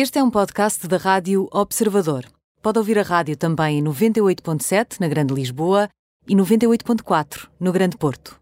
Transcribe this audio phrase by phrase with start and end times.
[0.00, 2.24] Este é um podcast da Rádio Observador.
[2.62, 5.88] Pode ouvir a rádio também em 98.7 na Grande Lisboa
[6.28, 8.38] e 98.4 no Grande Porto.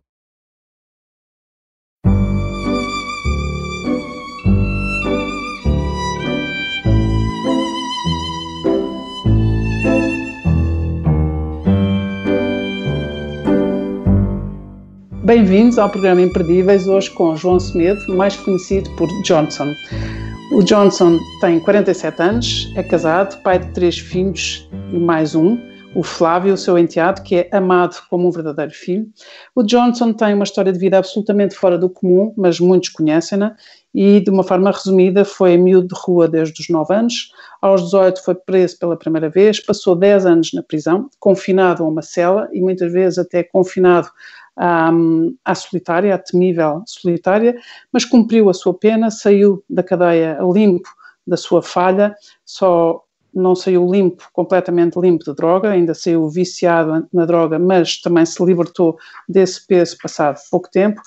[15.25, 19.73] Bem-vindos ao programa Imperdíveis, hoje com João Semedo, mais conhecido por Johnson.
[20.53, 25.59] O Johnson tem 47 anos, é casado, pai de três filhos e mais um,
[25.93, 29.09] o Flávio, o seu enteado, que é amado como um verdadeiro filho.
[29.57, 33.57] O Johnson tem uma história de vida absolutamente fora do comum, mas muitos conhecem-na,
[33.93, 38.23] e de uma forma resumida foi miúdo de rua desde os 9 anos, aos 18
[38.23, 42.61] foi preso pela primeira vez, passou 10 anos na prisão, confinado a uma cela e
[42.61, 44.09] muitas vezes até confinado
[44.57, 44.91] à,
[45.45, 47.57] à solitária, à temível solitária,
[47.93, 50.89] mas cumpriu a sua pena, saiu da cadeia limpo
[51.27, 53.03] da sua falha, só
[53.35, 58.43] não saiu limpo, completamente limpo de droga, ainda saiu viciado na droga, mas também se
[58.43, 58.97] libertou
[59.29, 61.03] desse peso passado pouco tempo.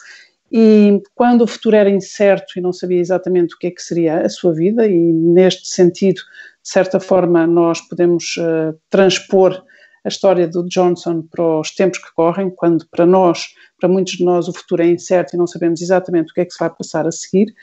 [0.52, 4.22] E quando o futuro era incerto e não sabia exatamente o que é que seria
[4.22, 6.22] a sua vida, e neste sentido,
[6.62, 9.64] de certa forma, nós podemos uh, transpor
[10.04, 13.48] a história do Johnson para os tempos que correm, quando para nós,
[13.80, 16.46] para muitos de nós, o futuro é incerto e não sabemos exatamente o que é
[16.46, 17.54] que se vai passar a seguir,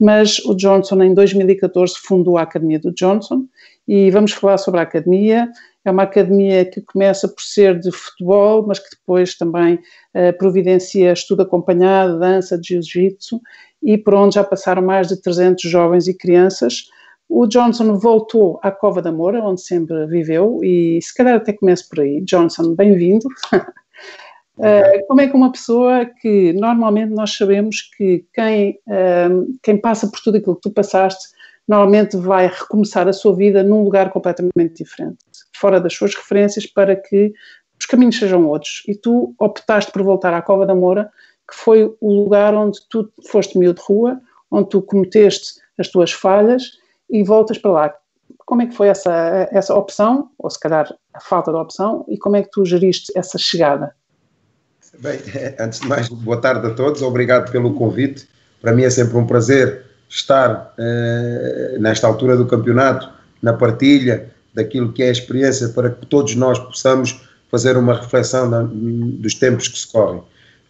[0.00, 3.44] mas o Johnson em 2014 fundou a Academia do Johnson
[3.86, 5.48] e vamos falar sobre a Academia.
[5.84, 11.12] É uma academia que começa por ser de futebol, mas que depois também uh, providencia
[11.12, 13.40] estudo acompanhado, dança, jiu-jitsu
[13.82, 16.84] e por onde já passaram mais de 300 jovens e crianças
[17.32, 21.88] o Johnson voltou à Cova da Moura, onde sempre viveu, e se calhar até começo
[21.88, 22.20] por aí.
[22.20, 23.26] Johnson, bem-vindo.
[24.58, 30.06] Uh, como é que uma pessoa que normalmente nós sabemos que quem, uh, quem passa
[30.06, 31.34] por tudo aquilo que tu passaste,
[31.66, 35.16] normalmente vai recomeçar a sua vida num lugar completamente diferente,
[35.56, 37.32] fora das suas referências, para que
[37.80, 38.82] os caminhos sejam outros.
[38.86, 41.10] E tu optaste por voltar à Cova da Moura,
[41.50, 46.12] que foi o lugar onde tu foste miúdo de rua, onde tu cometeste as tuas
[46.12, 46.81] falhas
[47.12, 47.94] e voltas para lá.
[48.46, 52.16] Como é que foi essa, essa opção, ou se calhar a falta de opção, e
[52.16, 53.94] como é que tu geriste essa chegada?
[54.98, 55.20] Bem,
[55.60, 58.26] antes de mais, boa tarde a todos, obrigado pelo convite.
[58.60, 63.08] Para mim é sempre um prazer estar eh, nesta altura do campeonato,
[63.42, 67.20] na partilha daquilo que é a experiência, para que todos nós possamos
[67.50, 70.22] fazer uma reflexão da, dos tempos que se correm.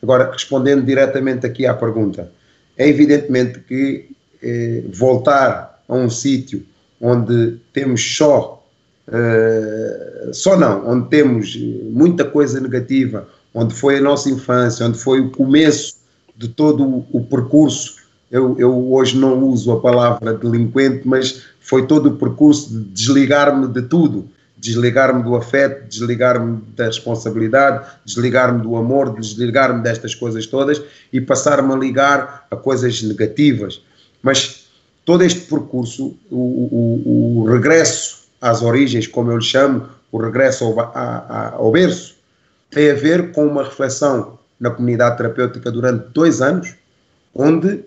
[0.03, 2.31] Agora, respondendo diretamente aqui à pergunta,
[2.77, 4.11] é evidentemente que
[4.43, 6.65] eh, voltar a um sítio
[7.01, 8.65] onde temos só,
[9.09, 11.57] uh, só não, onde temos
[11.91, 15.97] muita coisa negativa, onde foi a nossa infância, onde foi o começo
[16.37, 17.97] de todo o, percurso.
[18.31, 23.67] Eu, eu, hoje não uso a palavra delinquente, mas foi todo o percurso de desligar-me
[23.67, 24.29] de tudo.
[24.57, 30.81] Desligar-me do afeto, desligar-me da responsabilidade, desligar-me do amor, desligar-me destas coisas todas
[31.13, 33.83] e passar-me a ligar a coisas negativas.
[34.23, 34.62] Mas
[35.05, 40.65] todo este percurso, o, o, o, regresso às origens, como eu lhe chamo, o regresso
[40.65, 42.15] ao, a, ao berço,
[42.71, 46.75] tem a ver com uma reflexão na comunidade terapêutica durante dois anos,
[47.35, 47.81] onde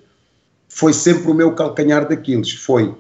[0.68, 2.52] foi sempre o meu calcanhar daqueles.
[2.52, 2.94] Foi,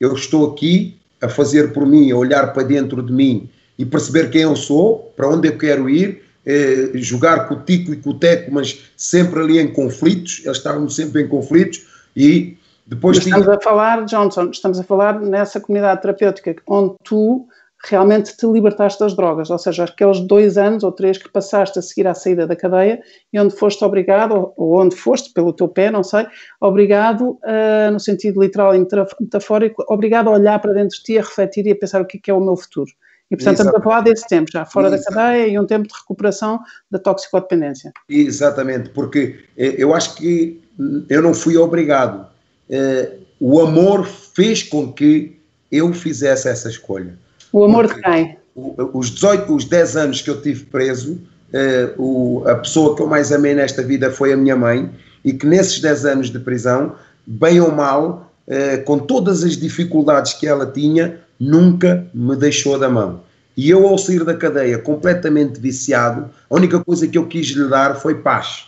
[0.00, 3.48] eu estou aqui a fazer por mim, a olhar para dentro de mim
[3.78, 7.92] e perceber quem eu sou, para onde eu quero ir, eh, jogar com o tico
[7.92, 11.86] e com o teco, mas sempre ali em conflitos, eles estavam sempre em conflitos,
[12.16, 12.56] e
[12.94, 13.56] depois estamos tinha...
[13.56, 17.46] a falar, Johnson, estamos a falar nessa comunidade terapêutica onde tu
[17.84, 21.82] realmente te libertaste das drogas, ou seja, aqueles dois anos ou três que passaste a
[21.82, 25.90] seguir à saída da cadeia e onde foste obrigado, ou onde foste, pelo teu pé,
[25.90, 26.26] não sei,
[26.60, 28.86] obrigado, uh, no sentido literal e
[29.20, 32.18] metafórico, obrigado a olhar para dentro de ti, a refletir e a pensar o que
[32.18, 32.90] é, que é o meu futuro.
[33.30, 33.76] E, portanto, Exatamente.
[33.76, 35.14] estamos a falar desse tempo, já fora Exatamente.
[35.14, 36.60] da cadeia e um tempo de recuperação
[36.90, 37.90] da toxicodependência.
[38.08, 40.62] Exatamente, porque eh, eu acho que
[41.08, 42.26] eu não fui obrigado,
[42.70, 45.36] uh, o amor fez com que
[45.70, 47.18] eu fizesse essa escolha.
[47.52, 48.36] O amor Porque de quem?
[48.54, 51.14] Os 18, os 10 anos que eu tive preso,
[51.52, 54.90] uh, o, a pessoa que eu mais amei nesta vida foi a minha mãe,
[55.24, 56.94] e que nesses 10 anos de prisão,
[57.26, 62.88] bem ou mal, uh, com todas as dificuldades que ela tinha, nunca me deixou da
[62.88, 63.20] mão.
[63.56, 67.68] E eu, ao sair da cadeia completamente viciado, a única coisa que eu quis lhe
[67.68, 68.66] dar foi paz.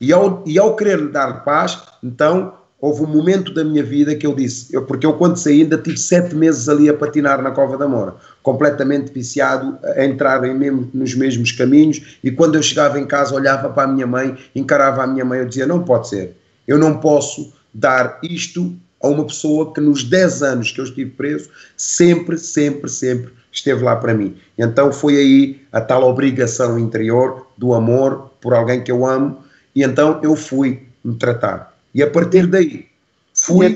[0.00, 4.14] E ao, e ao querer lhe dar paz, então houve um momento da minha vida
[4.14, 7.42] que eu disse, eu, porque eu quando saí ainda tive sete meses ali a patinar
[7.42, 12.56] na Cova da Mora, completamente viciado, a entrar em mesmo, nos mesmos caminhos, e quando
[12.56, 15.66] eu chegava em casa olhava para a minha mãe, encarava a minha mãe, eu dizia,
[15.66, 16.36] não pode ser,
[16.66, 21.10] eu não posso dar isto a uma pessoa que nos 10 anos que eu estive
[21.10, 24.36] preso, sempre, sempre, sempre esteve lá para mim.
[24.58, 29.38] Então foi aí a tal obrigação interior do amor por alguém que eu amo,
[29.74, 31.75] e então eu fui me tratar.
[31.96, 32.86] E a partir daí
[33.32, 33.74] fui.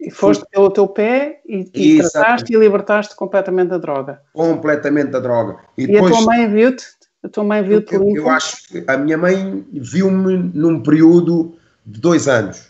[0.00, 4.20] E foste fui, pelo teu pé e, e trataste e libertaste completamente da droga.
[4.32, 5.58] Completamente da droga.
[5.76, 6.86] E, e depois, a tua mãe viu-te?
[7.22, 11.54] A tua mãe viu-te eu, eu acho que a minha mãe viu-me num período
[11.86, 12.68] de dois anos.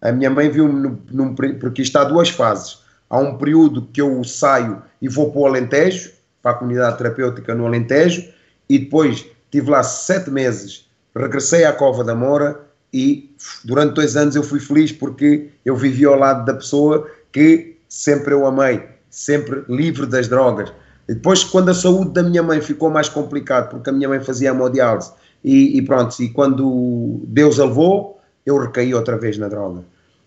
[0.00, 2.80] A minha mãe viu-me num, porque isto há duas fases.
[3.08, 6.12] Há um período que eu saio e vou para o Alentejo,
[6.42, 8.28] para a comunidade terapêutica no Alentejo,
[8.68, 13.34] e depois tive lá sete meses, regressei à Cova da Moura e
[13.64, 18.34] durante dois anos eu fui feliz porque eu vivi ao lado da pessoa que sempre
[18.34, 20.72] eu amei, sempre livre das drogas.
[21.08, 24.20] E depois, quando a saúde da minha mãe ficou mais complicado, porque a minha mãe
[24.20, 29.48] fazia hemodiálise, e, e pronto, e quando Deus a levou, eu recaí outra vez na
[29.48, 29.82] droga.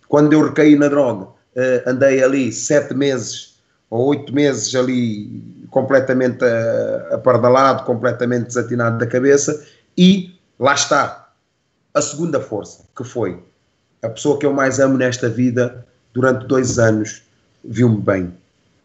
[0.07, 3.59] Quando eu recaí na droga, uh, andei ali sete meses
[3.89, 9.65] ou oito meses ali completamente uh, apardalado, completamente desatinado da cabeça,
[9.97, 11.22] e lá está
[11.93, 13.39] a segunda força, que foi
[14.01, 17.23] a pessoa que eu mais amo nesta vida durante dois anos
[17.63, 18.33] viu-me bem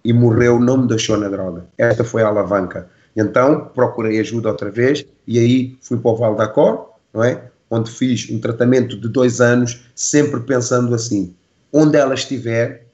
[0.04, 1.66] e morreu, não me deixou na droga.
[1.76, 2.88] Esta foi a alavanca.
[3.16, 7.42] Então procurei ajuda outra vez e aí fui para o Val da Cor, não é?
[7.70, 11.34] onde fiz um tratamento de dois anos, sempre pensando assim:
[11.72, 12.86] onde ela estiver,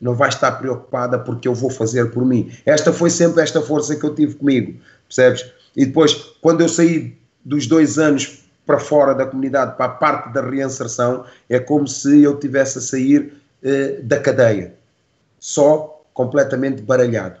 [0.00, 2.52] não vai estar preocupada porque eu vou fazer por mim.
[2.66, 4.78] Esta foi sempre esta força que eu tive comigo,
[5.08, 5.46] percebes?
[5.76, 10.32] E depois, quando eu saí dos dois anos para fora da comunidade, para a parte
[10.32, 14.74] da reinserção, é como se eu tivesse a sair eh, da cadeia,
[15.38, 17.40] só completamente baralhado.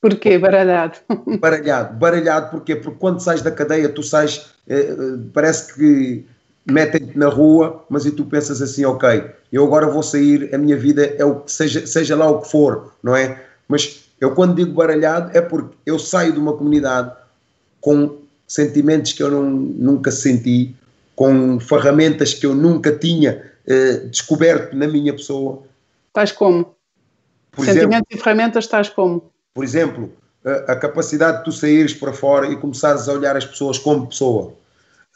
[0.00, 0.98] Porquê baralhado?
[1.40, 1.96] Baralhado.
[1.96, 2.76] Baralhado porquê?
[2.76, 6.24] Porque quando sais da cadeia, tu sais, eh, eh, parece que
[6.70, 10.76] metem-te na rua, mas e tu pensas assim, ok, eu agora vou sair, a minha
[10.76, 13.42] vida é o que seja, seja lá o que for, não é?
[13.66, 17.12] Mas eu quando digo baralhado é porque eu saio de uma comunidade
[17.80, 20.74] com sentimentos que eu não, nunca senti,
[21.14, 25.62] com ferramentas que eu nunca tinha eh, descoberto na minha pessoa.
[26.12, 26.74] Tais como?
[27.52, 29.30] Por Sentimentos exemplo, e ferramentas tais como?
[29.52, 30.12] Por exemplo,
[30.44, 34.06] a, a, capacidade de tu saíres para fora e começares a olhar as pessoas como
[34.06, 34.54] pessoa.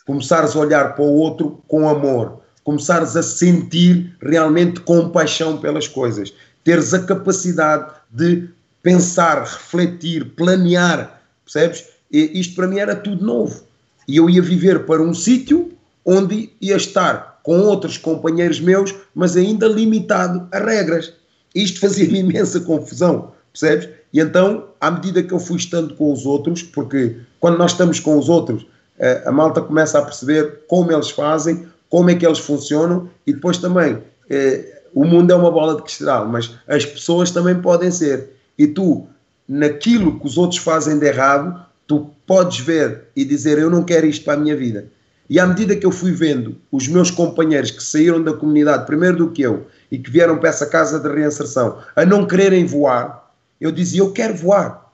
[0.05, 2.41] Começares a olhar para o outro com amor.
[2.65, 6.35] Começares a sentir realmente compaixão pelas coisas.
[6.65, 8.49] Teres a capacidade de
[8.83, 11.23] pensar, refletir, planear.
[11.45, 11.92] Percebes?
[12.13, 13.63] Isto para mim era tudo novo.
[14.07, 15.73] E eu ia viver para um sítio
[16.05, 21.13] onde ia estar com outros companheiros meus, mas ainda limitado a regras.
[21.55, 23.89] Isto fazia-me imensa confusão, percebes?
[24.13, 27.99] E então, à medida que eu fui estando com os outros, porque quando nós estamos
[27.99, 28.67] com os outros,
[28.99, 33.33] eh, a malta começa a perceber como eles fazem, como é que eles funcionam e
[33.33, 37.91] depois também eh, o mundo é uma bola de cristal, mas as pessoas também podem
[37.91, 38.31] ser.
[38.59, 39.07] E tu,
[39.49, 44.07] naquilo que os outros fazem de errado, tu podes ver e dizer: Eu não quero
[44.07, 44.87] isto para a minha vida.
[45.29, 49.17] E à medida que eu fui vendo os meus companheiros que saíram da comunidade primeiro
[49.17, 53.33] do que eu e que vieram para essa casa de reinserção a não quererem voar,
[53.61, 54.93] eu dizia: Eu quero voar.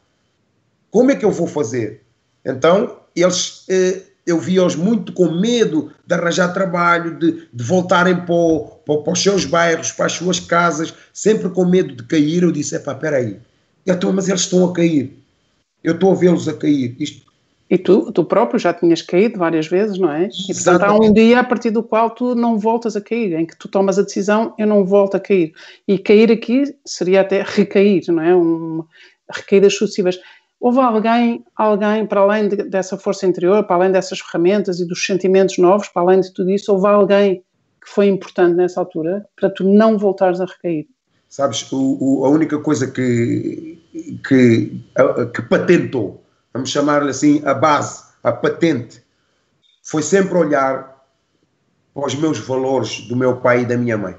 [0.91, 2.03] Como é que eu vou fazer?
[2.45, 8.35] Então, eles, eh, eu via-os muito com medo de arranjar trabalho, de, de voltarem para,
[8.35, 12.43] o, para, os seus bairros, para as suas casas, sempre com medo de cair.
[12.43, 13.39] Eu disse: Epá, espera aí.
[13.87, 15.19] Então, mas eles estão a cair.
[15.83, 16.97] Eu estou a vê-los a cair.
[16.99, 17.29] Isto
[17.71, 20.29] e tu, tu próprio já tinhas caído várias vezes, não é?
[20.49, 23.45] E portanto há um dia a partir do qual tu não voltas a cair, em
[23.45, 25.53] que tu tomas a decisão, eu não volto a cair.
[25.87, 28.35] E cair aqui seria até recair, não é?
[28.35, 28.85] Um,
[29.31, 30.19] recaídas sucessivas.
[30.59, 35.05] Houve alguém, alguém para além de, dessa força interior, para além dessas ferramentas e dos
[35.05, 37.43] sentimentos novos, para além de tudo isso, houve alguém
[37.83, 40.87] que foi importante nessa altura para tu não voltares a recair?
[41.29, 43.79] Sabes, o, o, a única coisa que,
[44.27, 44.83] que,
[45.35, 49.03] que patentou vamos chamar-lhe assim, a base, a patente,
[49.83, 51.05] foi sempre olhar
[51.95, 54.17] para os meus valores do meu pai e da minha mãe.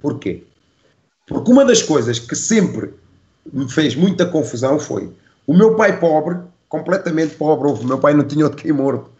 [0.00, 0.44] Porquê?
[1.26, 2.94] Porque uma das coisas que sempre
[3.52, 5.12] me fez muita confusão foi
[5.46, 9.10] o meu pai pobre, completamente pobre, o meu pai não tinha outro que morto,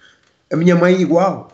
[0.53, 1.49] a minha mãe igual.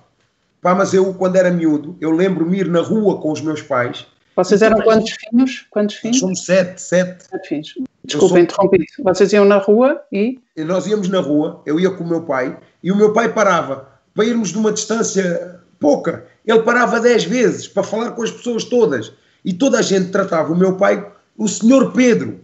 [0.61, 4.07] Pá, mas eu, quando era miúdo, eu lembro-me ir na rua com os meus pais.
[4.38, 5.66] Vocês eram quantos filhos?
[5.68, 6.21] Quantos filhos?
[6.21, 7.25] Somos sete, sete.
[7.25, 7.75] Sete filhos.
[8.04, 8.38] Desculpa sou...
[8.38, 9.02] interromper isso.
[9.02, 10.38] Vocês iam na rua e.
[10.59, 13.88] Nós íamos na rua, eu ia com o meu pai, e o meu pai parava
[14.14, 16.25] para irmos de uma distância pouca.
[16.47, 19.12] Ele parava dez vezes para falar com as pessoas todas.
[19.45, 21.04] E toda a gente tratava o meu pai,
[21.37, 22.40] o senhor Pedro.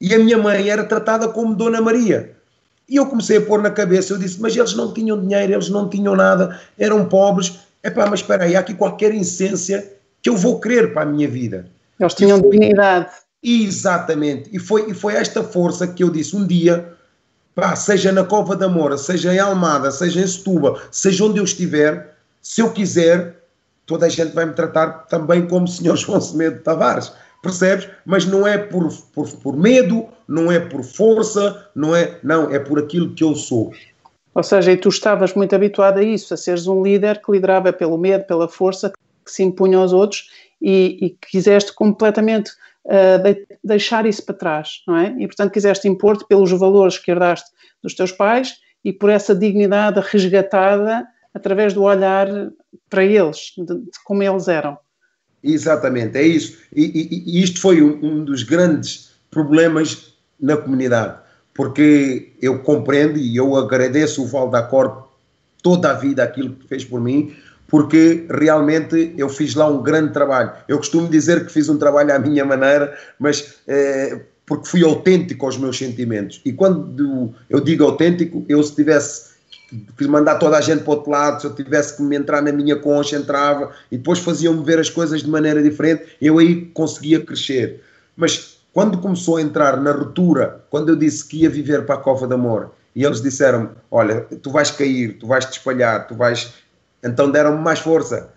[0.00, 2.36] E a minha mãe era tratada como Dona Maria.
[2.88, 5.68] E eu comecei a pôr na cabeça, eu disse, mas eles não tinham dinheiro, eles
[5.68, 7.58] não tinham nada, eram pobres.
[7.82, 11.28] Epá, mas espera aí, há aqui qualquer essência que eu vou querer para a minha
[11.28, 11.66] vida.
[11.98, 13.10] Eles tinham foi, dignidade.
[13.42, 14.48] Exatamente.
[14.52, 16.94] E foi, e foi esta força que eu disse um dia,
[17.54, 21.44] pá, seja na Cova da Moura, seja em Almada, seja em Setúbal, seja onde eu
[21.44, 23.36] estiver, se eu quiser,
[23.84, 27.12] toda a gente vai me tratar também como o senhor João Semedo Tavares.
[27.42, 27.88] Percebes?
[28.06, 32.16] Mas não é por, por, por medo, não é por força, não é.
[32.22, 33.72] Não, é por aquilo que eu sou.
[34.32, 37.72] Ou seja, e tu estavas muito habituado a isso, a seres um líder que liderava
[37.72, 38.92] pelo medo, pela força,
[39.24, 40.28] que se impunha aos outros
[40.60, 42.50] e, e quiseste completamente
[42.84, 45.14] uh, de, deixar isso para trás, não é?
[45.18, 47.50] E portanto quiseste impor-te pelos valores que herdaste
[47.82, 52.28] dos teus pais e por essa dignidade resgatada através do olhar
[52.90, 54.78] para eles, de, de como eles eram.
[55.42, 56.58] Exatamente, é isso.
[56.74, 61.18] E, e, e isto foi um, um, dos grandes problemas na comunidade,
[61.54, 65.08] porque eu compreendo e eu agradeço o Valdacor
[65.62, 67.34] toda a vida aquilo que fez por mim,
[67.72, 70.52] porque realmente eu fiz lá um grande trabalho.
[70.68, 75.46] Eu costumo dizer que fiz um trabalho à minha maneira, mas é, porque fui autêntico
[75.46, 76.42] aos meus sentimentos.
[76.44, 79.32] E quando eu digo autêntico, eu se tivesse
[79.96, 82.42] que mandar toda a gente para o outro lado, se eu tivesse que me entrar
[82.42, 86.66] na minha concha, entrava e depois faziam-me ver as coisas de maneira diferente, eu aí
[86.74, 87.80] conseguia crescer.
[88.14, 91.98] Mas quando começou a entrar na ruptura, quando eu disse que ia viver para a
[91.98, 96.14] Cova de Amor, e eles disseram Olha, tu vais cair, tu vais te espalhar, tu
[96.14, 96.52] vais.
[97.02, 98.30] Então deram-me mais força.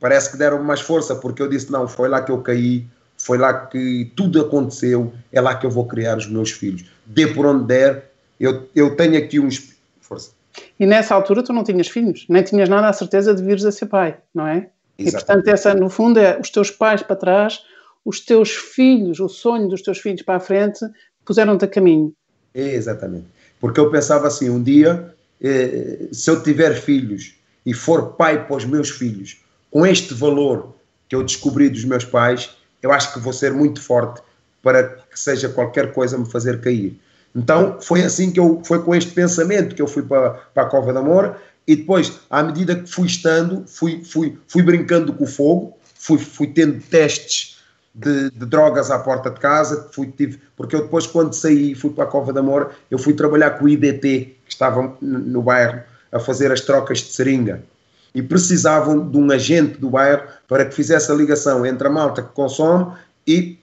[0.00, 2.86] Parece que deram-me mais força, porque eu disse: Não, foi lá que eu caí,
[3.16, 6.84] foi lá que tudo aconteceu, é lá que eu vou criar os meus filhos.
[7.04, 9.76] Dê por onde der, eu, eu tenho aqui uns.
[10.00, 10.38] Força
[10.78, 13.72] e nessa altura tu não tinhas filhos, nem tinhas nada a certeza de vires a
[13.72, 14.70] ser pai, não é?
[14.98, 15.08] Exatamente.
[15.08, 17.60] E portanto, essa no fundo é os teus pais para trás,
[18.04, 20.80] os teus filhos, o sonho dos teus filhos para a frente,
[21.24, 22.12] puseram-te a caminho.
[22.54, 23.26] Exatamente.
[23.60, 27.34] Porque eu pensava assim, um dia, eh, se eu tiver filhos
[27.68, 30.74] e for pai para os meus filhos, com este valor
[31.06, 34.22] que eu descobri dos meus pais, eu acho que vou ser muito forte
[34.62, 36.98] para que seja qualquer coisa me fazer cair.
[37.36, 40.66] Então foi assim que eu, foi com este pensamento que eu fui para, para a
[40.66, 45.24] Cova da Moura e depois, à medida que fui estando, fui, fui, fui brincando com
[45.24, 47.58] o fogo, fui, fui tendo testes
[47.94, 51.90] de, de, drogas à porta de casa, fui, tive, porque eu depois quando saí fui
[51.90, 55.82] para a Cova da Moura, eu fui trabalhar com o IDT, que estava no bairro
[56.12, 57.62] a fazer as trocas de seringa
[58.14, 62.22] e precisavam de um agente do bairro para que fizesse a ligação entre a malta
[62.22, 62.92] que consome
[63.26, 63.58] e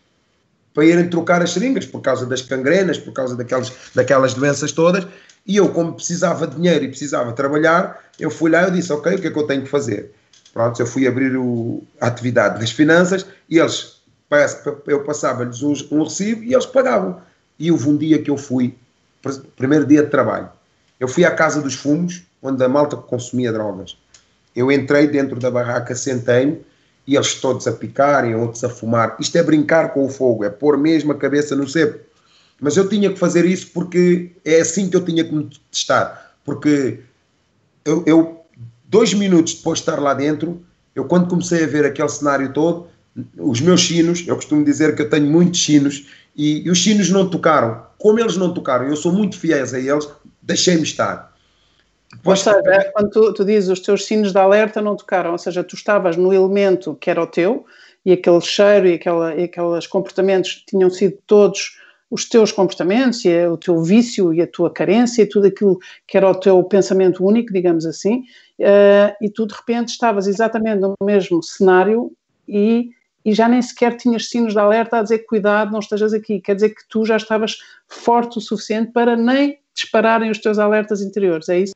[0.73, 5.07] para irem trocar as seringas por causa das cangrenas, por causa daquelas, daquelas doenças todas.
[5.47, 9.15] E eu, como precisava de dinheiro e precisava trabalhar, eu fui lá e disse: Ok,
[9.15, 10.11] o que é que eu tenho que fazer?
[10.53, 14.01] Pronto, eu fui abrir o, a atividade das finanças e eles,
[14.87, 17.21] eu passava-lhes um, um recibo e eles pagavam.
[17.57, 18.75] E houve um dia que eu fui,
[19.55, 20.49] primeiro dia de trabalho,
[20.99, 23.97] eu fui à Casa dos Fumos, onde a malta consumia drogas.
[24.55, 26.61] Eu entrei dentro da barraca, sentei-me
[27.07, 29.15] e eles todos a picarem, outros a fumar.
[29.19, 31.99] Isto é brincar com o fogo, é pôr mesmo a cabeça no cepo.
[32.59, 36.33] Mas eu tinha que fazer isso porque é assim que eu tinha que me testar.
[36.43, 36.99] Porque
[37.83, 38.45] eu, eu,
[38.85, 40.63] dois minutos depois de estar lá dentro,
[40.95, 42.87] eu quando comecei a ver aquele cenário todo,
[43.37, 47.09] os meus sinos, eu costumo dizer que eu tenho muitos sinos, e, e os sinos
[47.09, 47.83] não tocaram.
[47.97, 50.07] Como eles não tocaram, eu sou muito fiéis a eles,
[50.41, 51.34] deixei-me estar.
[52.23, 55.37] Ou seja, é quando tu, tu, dizes os teus sinos de alerta não tocaram, ou
[55.37, 57.65] seja, tu estavas no elemento que era o teu
[58.05, 61.77] e aquele cheiro e, aquela, e aqueles comportamentos tinham sido todos
[62.09, 66.15] os teus comportamentos e o teu vício e a tua carência e tudo aquilo que
[66.15, 68.19] era o teu pensamento único, digamos assim,
[68.59, 72.11] uh, e tu de repente estavas exatamente no mesmo cenário
[72.47, 72.91] e,
[73.23, 76.39] e já nem sequer tinhas sinos de alerta a dizer cuidado, não estejas aqui.
[76.39, 77.57] Quer dizer que tu já estavas
[77.87, 81.73] forte o suficiente para nem dispararem os teus alertas interiores, é isso?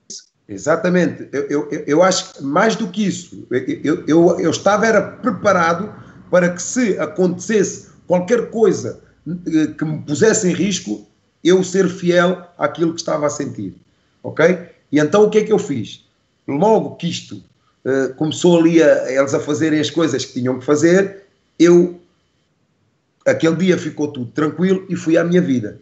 [0.49, 1.29] Exatamente.
[1.31, 3.47] Eu, eu, eu acho que mais do que isso,
[3.83, 5.93] eu, eu, eu estava era preparado
[6.31, 11.07] para que se acontecesse qualquer coisa eh, que me pusesse em risco,
[11.43, 13.75] eu ser fiel àquilo que estava a sentir.
[14.23, 14.57] Ok?
[14.91, 16.03] E então o que é que eu fiz?
[16.47, 17.43] Logo que isto
[17.85, 21.25] uh, começou ali a, eles a fazerem as coisas que tinham que fazer,
[21.59, 21.99] eu
[23.23, 25.79] aquele dia ficou tudo tranquilo e fui à minha vida.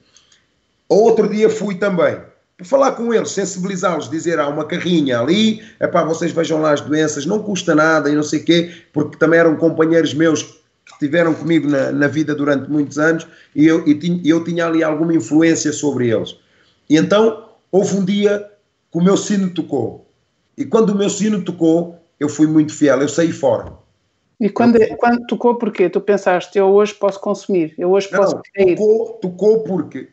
[0.89, 2.19] Outro dia fui também
[2.63, 6.81] falar com eles, sensibilizá-los, dizer há uma carrinha ali, é para vocês vejam lá as
[6.81, 10.93] doenças, não custa nada e não sei o quê, porque também eram companheiros meus que
[10.93, 14.83] estiveram comigo na, na vida durante muitos anos e eu, e tinha, eu tinha ali
[14.83, 16.35] alguma influência sobre eles.
[16.89, 18.49] E então houve um dia
[18.91, 20.09] que o meu sino tocou.
[20.57, 23.71] E quando o meu sino tocou, eu fui muito fiel, eu saí fora.
[24.39, 25.89] E quando, quando tocou, porquê?
[25.89, 30.09] Tu pensaste, eu hoje posso consumir, eu hoje não, posso Tocou, tocou porque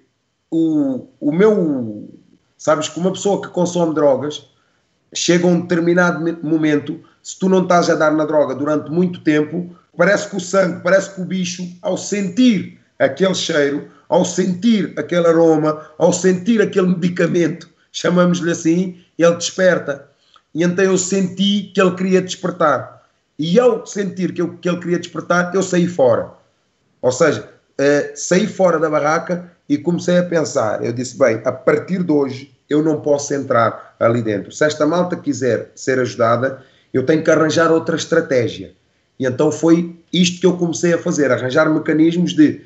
[0.50, 2.08] o, o meu
[2.64, 4.48] Sabes que uma pessoa que consome drogas
[5.14, 9.20] chega a um determinado momento, se tu não estás a dar na droga durante muito
[9.20, 14.94] tempo, parece que o sangue, parece que o bicho, ao sentir aquele cheiro, ao sentir
[14.96, 20.08] aquele aroma, ao sentir aquele medicamento, chamamos-lhe assim, ele desperta.
[20.54, 23.02] E então eu senti que ele queria despertar.
[23.38, 26.32] E ao sentir que, eu, que ele queria despertar, eu saí fora.
[27.02, 27.46] Ou seja,
[27.78, 30.82] uh, saí fora da barraca e comecei a pensar.
[30.82, 34.52] Eu disse: bem, a partir de hoje eu não posso entrar ali dentro.
[34.52, 38.74] Se esta malta quiser ser ajudada, eu tenho que arranjar outra estratégia.
[39.18, 42.62] E então foi isto que eu comecei a fazer: arranjar mecanismos de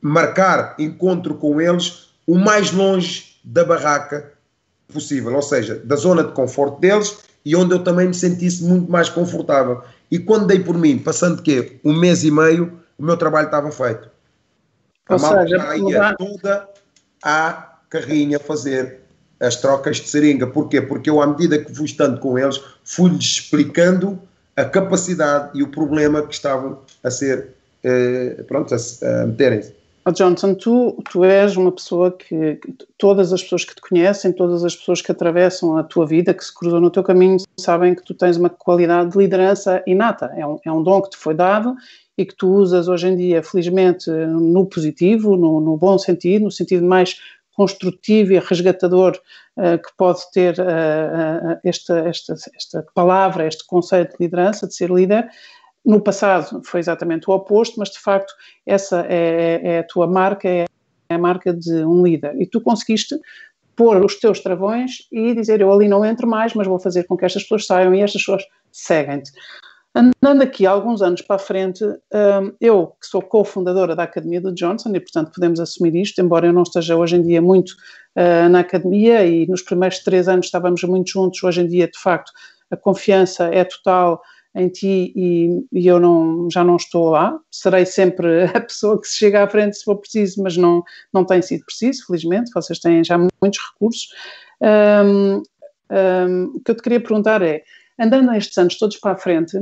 [0.00, 4.32] marcar encontro com eles o mais longe da barraca
[4.92, 8.90] possível, ou seja, da zona de conforto deles e onde eu também me sentisse muito
[8.90, 9.82] mais confortável.
[10.10, 11.80] E quando dei por mim, passando quê?
[11.82, 14.10] Um mês e meio, o meu trabalho estava feito.
[15.08, 16.68] A malta já ia toda
[17.22, 19.01] à carrinha fazer
[19.42, 20.46] as trocas de seringa.
[20.46, 20.80] Porquê?
[20.80, 24.18] Porque eu, à medida que fui estando com eles, fui-lhes explicando
[24.56, 27.48] a capacidade e o problema que estavam a ser,
[27.82, 29.74] eh, pronto, a, a meterem-se.
[30.04, 34.32] Oh Johnson, tu, tu és uma pessoa que, que, todas as pessoas que te conhecem,
[34.32, 37.94] todas as pessoas que atravessam a tua vida, que se cruzam no teu caminho, sabem
[37.94, 40.32] que tu tens uma qualidade de liderança inata.
[40.36, 41.76] É um, é um dom que te foi dado
[42.18, 46.50] e que tu usas hoje em dia, felizmente, no positivo, no, no bom sentido, no
[46.50, 47.16] sentido mais
[47.54, 49.18] construtivo e resgatador
[49.56, 54.90] uh, que pode ter uh, esta, esta, esta palavra, este conceito de liderança, de ser
[54.90, 55.28] líder,
[55.84, 58.32] no passado foi exatamente o oposto, mas de facto
[58.64, 60.66] essa é, é, é a tua marca, é
[61.10, 62.40] a marca de um líder.
[62.40, 63.18] E tu conseguiste
[63.74, 67.16] pôr os teus travões e dizer eu ali não entro mais, mas vou fazer com
[67.16, 69.32] que estas pessoas saiam e estas pessoas seguem-te.
[69.94, 74.52] Andando aqui alguns anos para a frente, hum, eu que sou cofundadora da Academia do
[74.52, 77.70] Johnson e portanto podemos assumir isto, embora eu não esteja hoje em dia muito
[78.16, 81.98] uh, na Academia e nos primeiros três anos estávamos muito juntos, hoje em dia de
[81.98, 82.32] facto
[82.70, 84.22] a confiança é total
[84.54, 87.38] em ti e, e, eu não, já não estou lá.
[87.50, 90.82] Serei sempre a pessoa que se chega à frente se for preciso, mas não,
[91.12, 92.50] não tem sido preciso, felizmente.
[92.54, 94.08] Vocês têm já muitos recursos.
[94.60, 95.42] Um,
[95.90, 97.62] um, o que eu te queria perguntar é,
[97.98, 99.56] andando estes anos todos para a frente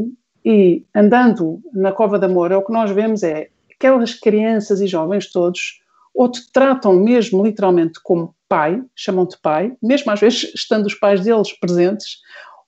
[0.44, 4.86] e andando na Cova de Amor, é o que nós vemos é aquelas crianças e
[4.86, 5.80] jovens todos
[6.14, 11.20] ou te tratam mesmo literalmente como pai, chamam-te pai, mesmo às vezes estando os pais
[11.20, 12.18] deles presentes,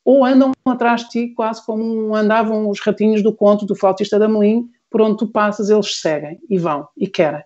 [0.05, 4.29] ou andam atrás de ti quase como andavam os ratinhos do conto do flautista da
[4.29, 7.43] Melim, por onde tu passas eles seguem e vão e querem.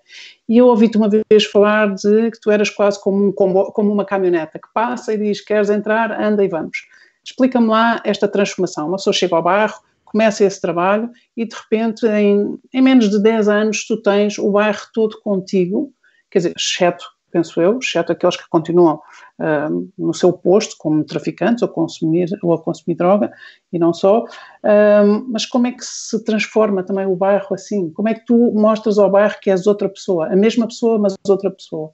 [0.49, 3.93] E eu ouvi-te uma vez falar de que tu eras quase como, um combo, como
[3.93, 6.87] uma caminhoneta que passa e diz queres entrar, anda e vamos.
[7.25, 8.89] Explica-me lá esta transformação.
[8.89, 9.75] Uma pessoa chega ao bairro,
[10.17, 14.51] começa esse trabalho e de repente em, em menos de 10 anos tu tens o
[14.51, 15.93] bairro todo contigo,
[16.31, 18.95] quer dizer, exceto penso eu, exceto aqueles que continuam
[19.39, 23.31] uh, no seu posto como traficantes ou, consumir, ou a consumir droga
[23.71, 24.25] e não só.
[24.25, 27.91] Uh, mas como é que se transforma também o bairro assim?
[27.91, 31.15] Como é que tu mostras ao bairro que és outra pessoa, a mesma pessoa, mas
[31.29, 31.91] outra pessoa?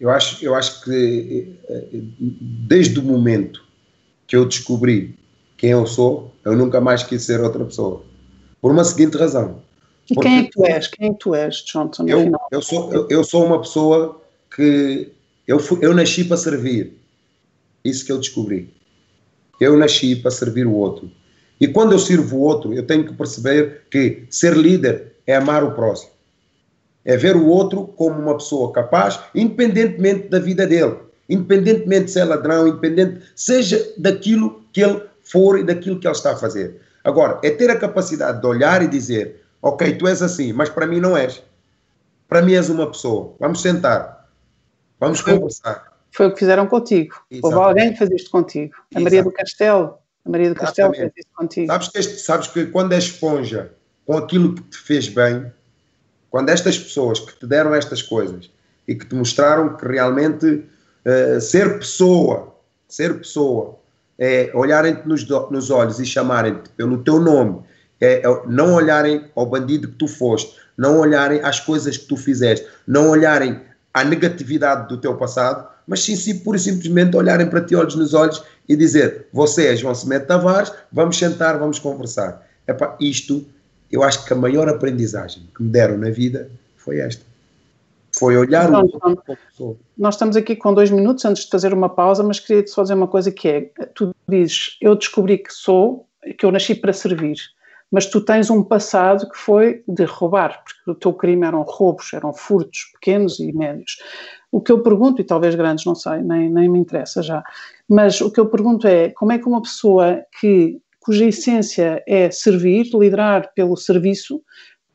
[0.00, 2.00] Eu acho, eu acho que eh,
[2.66, 3.62] desde o momento
[4.26, 5.18] que eu descobri
[5.56, 8.02] quem eu sou, eu nunca mais quis ser outra pessoa.
[8.60, 9.62] Por uma seguinte razão.
[10.10, 10.86] E quem é que tu és?
[10.86, 12.06] Quem é que tu és, Johnson?
[12.06, 14.20] Eu, eu, sou, eu, eu, sou uma pessoa
[14.54, 15.12] que
[15.46, 16.96] eu, fui, eu nasci para servir.
[17.84, 18.72] Isso que eu descobri.
[19.60, 21.10] Eu nasci para servir o outro.
[21.60, 25.64] E quando eu sirvo o outro, eu tenho que perceber que ser líder é amar
[25.64, 26.10] o próximo.
[27.04, 30.96] É ver o outro como uma pessoa capaz, independentemente da vida dele.
[31.28, 36.32] Independentemente de ser ladrão, independente, seja daquilo que ele for e daquilo que ele está
[36.32, 36.80] a fazer.
[37.04, 40.86] Agora, é ter a capacidade de olhar e dizer: Ok, tu és assim, mas para
[40.86, 41.42] mim não és.
[42.28, 43.34] Para mim és uma pessoa.
[43.38, 44.28] Vamos sentar.
[44.98, 45.92] Vamos foi, conversar.
[46.10, 47.14] Foi o que fizeram contigo.
[47.30, 47.44] Exatamente.
[47.44, 48.74] Houve alguém que fez isto contigo.
[48.94, 49.98] A Maria do Castelo.
[50.24, 51.66] A Maria do Castelo fez isto contigo.
[51.66, 53.72] Sabes que, este, sabes que quando és esponja
[54.04, 55.52] com aquilo que te fez bem,
[56.30, 58.50] quando estas pessoas que te deram estas coisas
[58.86, 62.54] e que te mostraram que realmente uh, ser pessoa,
[62.88, 63.78] ser pessoa,
[64.18, 67.60] é olharem-te nos, nos olhos e chamarem-te pelo teu nome,
[68.00, 72.16] é, é, não olharem ao bandido que tu foste, não olharem às coisas que tu
[72.16, 73.60] fizeste, não olharem
[73.92, 77.94] à negatividade do teu passado, mas sim, sim pura e simplesmente olharem para ti olhos
[77.94, 82.46] nos olhos e dizer: Você é João Semedo Tavares, vamos sentar, vamos conversar.
[82.66, 83.46] Epá, isto,
[83.90, 87.24] eu acho que a maior aprendizagem que me deram na vida foi esta.
[88.18, 89.16] Foi olhar então,
[89.60, 92.82] o Nós estamos aqui com dois minutos antes de fazer uma pausa, mas queria-te só
[92.82, 96.06] dizer uma coisa que é: tu dizes, eu descobri que sou,
[96.38, 97.36] que eu nasci para servir
[97.90, 102.12] mas tu tens um passado que foi de roubar, porque o teu crime eram roubos,
[102.12, 103.98] eram furtos pequenos e médios.
[104.50, 107.42] O que eu pergunto, e talvez grandes, não sei, nem, nem me interessa já,
[107.88, 112.30] mas o que eu pergunto é como é que uma pessoa que cuja essência é
[112.30, 114.42] servir, liderar pelo serviço,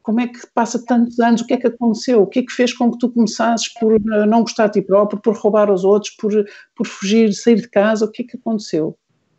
[0.01, 1.41] como é que passa tantos anos?
[1.41, 2.21] O que é que aconteceu?
[2.21, 4.81] O que é que fez com que tu começasses por eh, não gostar de ti
[4.81, 6.31] próprio, por roubar aos outros, por,
[6.75, 8.05] por fugir, sair de casa?
[8.05, 8.97] O que é que aconteceu?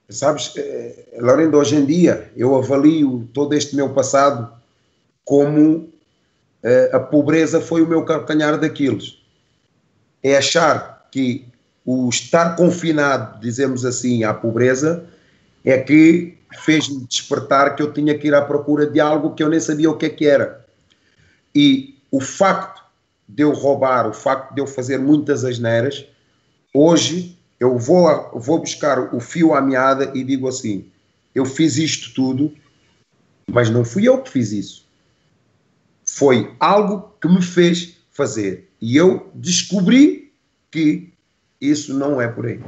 [0.08, 4.52] Sabes, eh, Lorendo, hoje em dia eu avalio todo este meu passado
[5.24, 5.88] como
[6.62, 9.18] eh, a pobreza foi o meu calcanhar daqueles.
[10.22, 11.46] É achar que
[11.84, 15.04] o estar confinado, dizemos assim, à pobreza,
[15.64, 19.48] é que fez-me despertar que eu tinha que ir à procura de algo que eu
[19.48, 20.64] nem sabia o que é que era.
[21.54, 22.82] E o facto
[23.28, 26.04] de eu roubar, o facto de eu fazer muitas asneiras,
[26.74, 30.86] hoje eu vou, vou buscar o fio à meada e digo assim:
[31.34, 32.52] eu fiz isto tudo,
[33.50, 34.86] mas não fui eu que fiz isso.
[36.04, 38.68] Foi algo que me fez fazer.
[38.80, 40.32] E eu descobri
[40.70, 41.12] que
[41.60, 42.60] isso não é por aí.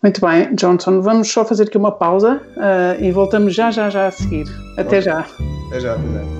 [0.00, 4.06] Muito bem, Johnson, vamos só fazer aqui uma pausa uh, e voltamos já, já, já
[4.06, 4.46] a seguir.
[4.76, 5.26] Até já.
[5.66, 6.38] Até já, até já.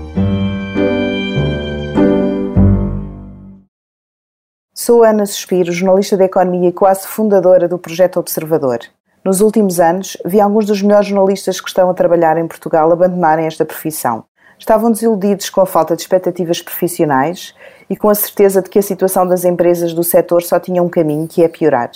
[4.72, 8.78] Sou Ana Suspiro, jornalista de Economia e quase fundadora do Projeto Observador.
[9.24, 13.44] Nos últimos anos, vi alguns dos melhores jornalistas que estão a trabalhar em Portugal abandonarem
[13.44, 14.22] esta profissão.
[14.56, 17.56] Estavam desiludidos com a falta de expectativas profissionais
[17.90, 20.88] e com a certeza de que a situação das empresas do setor só tinha um
[20.88, 21.90] caminho, que é piorar.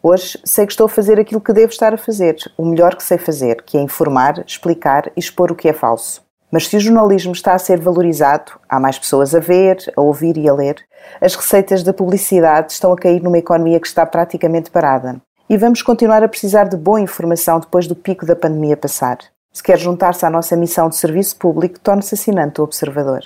[0.00, 3.02] Hoje sei que estou a fazer aquilo que devo estar a fazer, o melhor que
[3.02, 6.22] sei fazer, que é informar, explicar e expor o que é falso.
[6.52, 10.36] Mas se o jornalismo está a ser valorizado, há mais pessoas a ver, a ouvir
[10.36, 10.76] e a ler,
[11.20, 15.20] as receitas da publicidade estão a cair numa economia que está praticamente parada.
[15.50, 19.18] E vamos continuar a precisar de boa informação depois do pico da pandemia passar.
[19.52, 23.22] Se quer juntar-se à nossa missão de serviço público, torne-se assinante do Observador.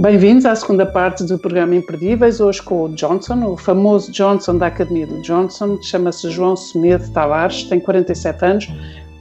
[0.00, 4.68] Bem-vindos à segunda parte do programa Imperdíveis, hoje com o Johnson, o famoso Johnson da
[4.68, 8.68] Academia do Johnson, chama-se João Semedo Tavares, tem 47 anos,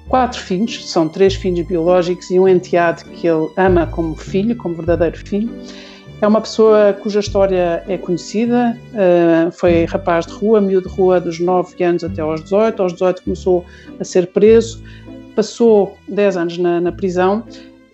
[0.08, 4.76] quatro filhos, são três filhos biológicos e um enteado que ele ama como filho, como
[4.76, 5.50] verdadeiro filho.
[6.22, 11.20] É uma pessoa cuja história é conhecida, eh, foi rapaz de rua, miúdo de rua
[11.20, 13.66] dos 9 anos até aos 18, aos 18 começou
[14.00, 14.84] a ser preso,
[15.36, 17.44] passou 10 anos na, na prisão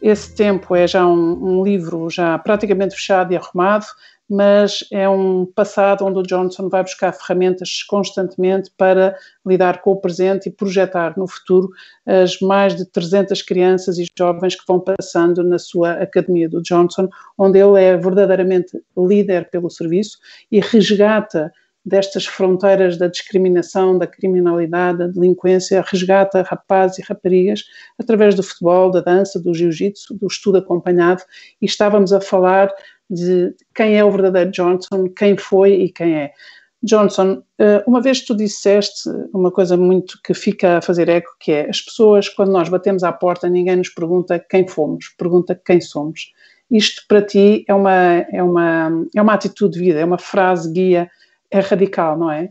[0.03, 3.85] esse tempo é já um, um, livro já praticamente fechado e arrumado,
[4.29, 10.01] mas é um passado onde o Johnson vai buscar ferramentas constantemente para lidar com o
[10.01, 11.69] presente e projetar no futuro
[12.05, 17.07] as mais de 300 crianças e jovens que vão passando na sua academia do Johnson,
[17.37, 20.17] onde ele é verdadeiramente líder pelo serviço
[20.51, 21.49] e resgata
[21.85, 27.63] destas fronteiras da discriminação, da criminalidade, da delinquência, resgata rapazes e raparigas
[27.99, 31.23] através do futebol, da dança, do jiu-jitsu, do estudo acompanhado
[31.61, 32.71] e estávamos a falar
[33.09, 36.31] de quem é o verdadeiro Johnson, quem foi e quem é.
[36.81, 41.51] Johnson, eh, uma vez tu disseste uma coisa muito que fica a fazer eco, que
[41.51, 45.79] é as pessoas, quando nós batemos à porta, ninguém nos pergunta quem fomos, pergunta quem
[45.79, 46.33] somos.
[46.69, 50.71] Isto para ti é uma, é uma, é uma atitude de vida, é uma frase
[50.73, 51.09] guia
[51.53, 52.49] é radical, não é?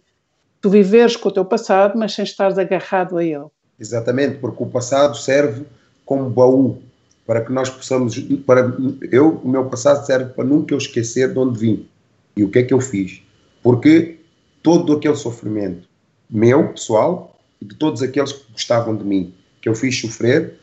[0.61, 3.47] Tu viveres com o teu passado, mas sem estares agarrado a ele.
[3.79, 5.65] Exatamente, porque o passado serve
[6.07, 6.79] como baú
[7.27, 8.17] para que nós possamos.
[8.47, 8.73] Para
[9.11, 11.88] eu, o meu passado serve para nunca eu esquecer de onde vim
[12.37, 13.21] e o que é que eu fiz,
[13.62, 14.21] porque
[14.62, 15.88] todo aquele sofrimento
[16.31, 20.55] meu pessoal e de todos aqueles que gostavam de mim, que eu fiz sofrer,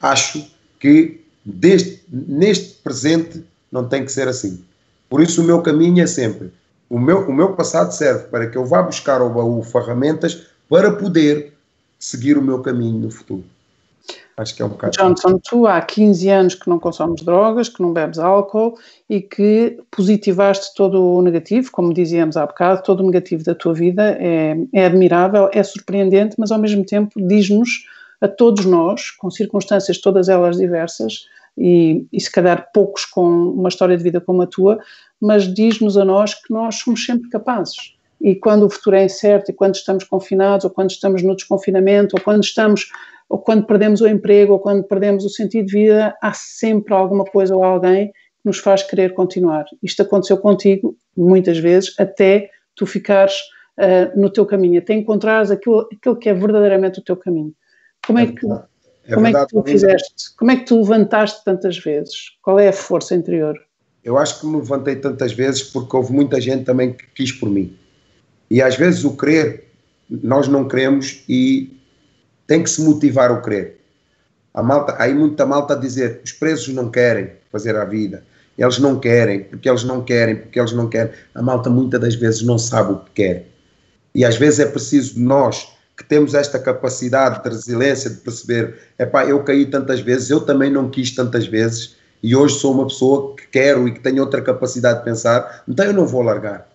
[0.00, 1.24] acho que
[2.08, 4.62] neste presente não tem que ser assim.
[5.08, 6.52] Por isso o meu caminho é sempre
[6.88, 10.92] o meu, o meu passado serve para que eu vá buscar ao baú ferramentas para
[10.92, 11.52] poder
[11.98, 13.44] seguir o meu caminho no futuro.
[14.36, 14.92] Acho que é um bocado.
[14.96, 19.78] Johnson, tu há 15 anos que não consomes drogas, que não bebes álcool e que
[19.90, 24.54] positivaste todo o negativo, como dizíamos há bocado, todo o negativo da tua vida é,
[24.74, 27.86] é admirável, é surpreendente, mas ao mesmo tempo diz-nos
[28.20, 33.68] a todos nós, com circunstâncias todas elas diversas, e, e se calhar poucos com uma
[33.68, 34.78] história de vida como a tua,
[35.20, 37.96] mas diz-nos a nós que nós somos sempre capazes.
[38.20, 42.16] E quando o futuro é incerto, e quando estamos confinados, ou quando estamos no desconfinamento,
[42.16, 42.90] ou quando estamos,
[43.28, 47.24] ou quando perdemos o emprego, ou quando perdemos o sentido de vida, há sempre alguma
[47.24, 49.64] coisa ou alguém que nos faz querer continuar.
[49.82, 53.34] Isto aconteceu contigo muitas vezes, até tu ficares
[53.78, 57.52] uh, no teu caminho, até encontrares aquilo, aquilo que é verdadeiramente o teu caminho.
[58.06, 58.46] Como é, é que,
[59.08, 60.36] é como é que tu fizeste?
[60.36, 62.32] Como é que tu levantaste tantas vezes?
[62.42, 63.60] Qual é a força interior?
[64.02, 67.48] Eu acho que me levantei tantas vezes porque houve muita gente também que quis por
[67.48, 67.76] mim.
[68.50, 69.68] E às vezes o querer,
[70.08, 71.76] nós não queremos e
[72.46, 73.80] tem que se motivar o querer.
[74.54, 78.24] A malta, há aí muita malta a dizer os presos não querem fazer a vida.
[78.56, 81.12] eles não querem, porque eles não querem, porque eles não querem.
[81.34, 83.46] A malta muitas das vezes não sabe o que quer.
[84.14, 89.24] E às vezes é preciso nós, que temos esta capacidade de resiliência, de perceber, epá,
[89.24, 93.34] eu caí tantas vezes, eu também não quis tantas vezes, e hoje sou uma pessoa
[93.34, 96.68] que quero e que tenho outra capacidade de pensar, então eu não vou largar.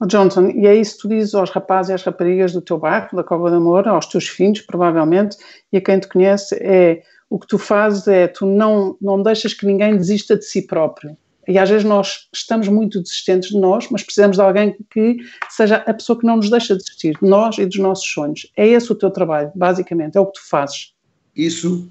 [0.00, 2.78] Oh Johnson, e é isso que tu dizes aos rapazes e às raparigas do teu
[2.78, 5.36] bairro, da Cova de Amor, aos teus filhos, provavelmente,
[5.72, 9.54] e a quem te conhece, é o que tu fazes é tu não, não deixas
[9.54, 11.16] que ninguém desista de si próprio.
[11.46, 15.16] E às vezes nós estamos muito desistentes de nós, mas precisamos de alguém que
[15.50, 18.50] seja a pessoa que não nos deixa desistir, de nós e dos nossos sonhos.
[18.56, 20.92] É esse o teu trabalho, basicamente, é o que tu fazes.
[21.36, 21.88] Isso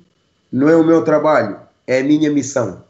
[0.52, 2.84] não é o meu trabalho, é a minha missão.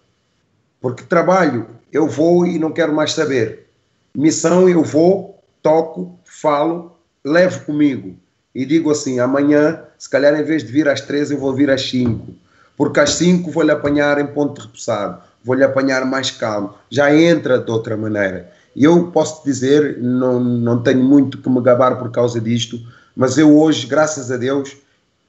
[0.80, 3.68] Porque trabalho, eu vou e não quero mais saber.
[4.16, 8.16] Missão, eu vou, toco, falo, levo comigo.
[8.54, 11.70] E digo assim: amanhã, se calhar em vez de vir às três, eu vou vir
[11.70, 12.34] às cinco.
[12.76, 17.70] Porque às cinco vou-lhe apanhar em ponto repousado vou-lhe apanhar mais calmo, já entra de
[17.70, 18.52] outra maneira.
[18.76, 22.80] E eu posso dizer, não, não tenho muito que me gabar por causa disto,
[23.16, 24.76] mas eu hoje, graças a Deus,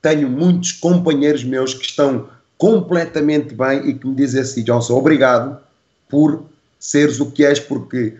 [0.01, 5.59] tenho muitos companheiros meus que estão completamente bem e que me dizem assim, Johnson, obrigado
[6.09, 6.45] por
[6.79, 8.15] seres o que és, porque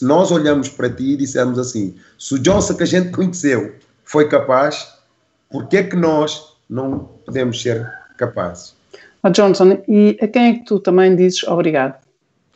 [0.00, 4.28] nós olhamos para ti e dissemos assim, se o Johnson que a gente conheceu foi
[4.28, 4.88] capaz,
[5.50, 8.77] por que é que nós não podemos ser capazes?
[9.22, 11.94] Oh Johnson, e a quem é que tu também dizes obrigado?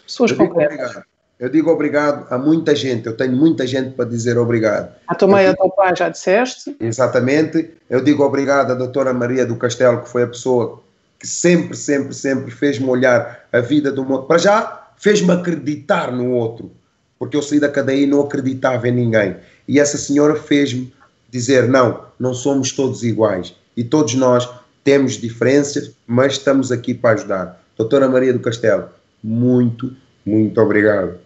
[0.07, 0.79] Pessoas eu concretas.
[0.79, 1.05] Obrigado.
[1.42, 4.94] Eu digo obrigado a muita gente, eu tenho muita gente para dizer obrigado.
[5.09, 6.77] A tua mãe e ao teu pai já disseste?
[6.79, 7.68] Exatamente.
[7.90, 10.81] Eu digo obrigado à doutora Maria do Castelo, que foi a pessoa
[11.18, 14.22] que sempre, sempre, sempre fez-me olhar a vida do mundo.
[14.22, 16.70] Para já, fez-me acreditar no outro,
[17.18, 19.37] porque eu saí da cadeia e não acreditava em ninguém.
[19.66, 20.94] E essa senhora fez-me
[21.29, 23.53] dizer: não, não somos todos iguais.
[23.77, 24.48] E todos nós
[24.85, 27.62] temos diferenças, mas estamos aqui para ajudar.
[27.77, 28.88] Doutora Maria do Castelo,
[29.23, 31.18] muito, muito obrigado.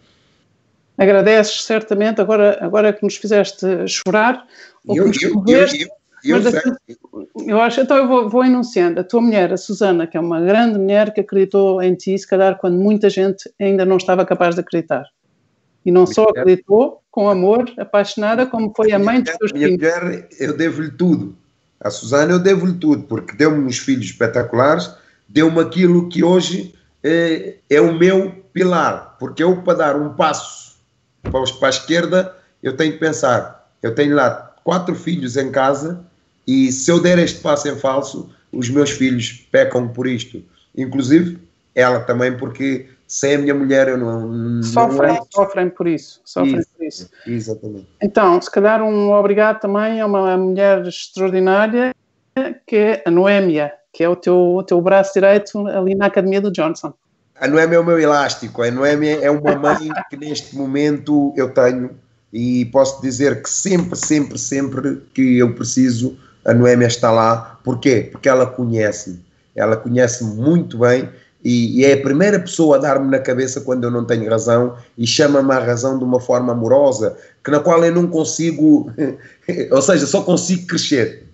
[0.97, 4.47] Agradeces certamente, agora, agora que nos fizeste chorar,
[4.87, 5.43] ou eu, que nos eu,
[6.25, 6.53] eu, eu,
[6.89, 9.01] eu, eu acho, então eu vou, vou enunciando.
[9.01, 12.27] A tua mulher, a Susana, que é uma grande mulher que acreditou em ti, se
[12.27, 15.05] calhar quando muita gente ainda não estava capaz de acreditar.
[15.85, 19.79] E não só acreditou, com amor, apaixonada, como foi a mãe dos teus filhos.
[19.79, 21.37] Minha mulher, eu devo-lhe tudo
[21.87, 24.91] a Susana eu devo-lhe tudo, porque deu-me uns filhos espetaculares,
[25.29, 30.77] deu-me aquilo que hoje é, é, o meu pilar, porque eu para dar um passo
[31.23, 36.05] para, para a esquerda, eu tenho que pensar, eu tenho lá quatro filhos em casa
[36.47, 40.43] e se eu der este passo em falso, os meus filhos pecam por isto.
[40.77, 41.39] Inclusive,
[41.75, 44.63] ela também, porque sem a minha mulher eu não.
[44.63, 45.27] Sofrem, não é...
[45.31, 46.21] sofrem por isso.
[46.25, 47.11] Sofrem isso, por isso.
[47.27, 47.89] Exatamente.
[48.03, 51.95] Então, se calhar um obrigado também a uma mulher extraordinária
[52.67, 56.41] que é a Noémia, que é o teu, o teu braço direito ali na Academia
[56.41, 56.93] do Johnson.
[57.41, 58.63] A Noémia é o meu elástico.
[58.63, 61.91] A Noémia é uma mãe que neste momento eu tenho
[62.33, 67.59] e posso dizer que sempre, sempre, sempre que eu preciso, a Noémia está lá.
[67.65, 68.09] Porquê?
[68.11, 69.25] Porque ela conhece-me.
[69.55, 71.09] Ela conhece-me muito bem
[71.49, 74.77] e, e, é a primeira pessoa a dar-me na cabeça quando eu não tenho razão
[74.99, 78.91] e chama-me à razão de uma forma amorosa, que na qual eu não consigo,
[79.71, 81.25] ou seja, só consigo crescer.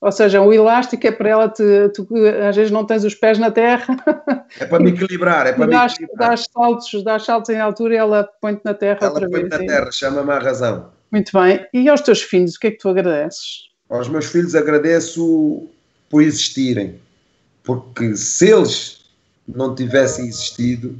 [0.00, 1.62] Ou seja, o elástico é para ela, te,
[1.94, 2.04] tu
[2.48, 3.86] às vezes não tens os pés na terra.
[4.58, 6.28] É para me equilibrar, é para dás, me equilibrar.
[6.30, 9.40] Dás saltos, dás saltos em altura e ela põe-te na terra ela outra vez.
[9.40, 10.90] Ela põe-te na terra, chama-me à razão.
[11.10, 11.64] Muito bem.
[11.72, 13.68] E aos teus filhos, o que é que tu agradeces?
[13.88, 15.68] Aos meus filhos agradeço
[16.10, 17.00] por existirem.
[17.64, 19.03] Porque se eles
[19.46, 20.98] não tivessem existido,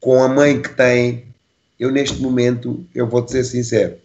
[0.00, 1.24] com a mãe que têm,
[1.78, 3.96] eu neste momento, eu vou-te ser sincero.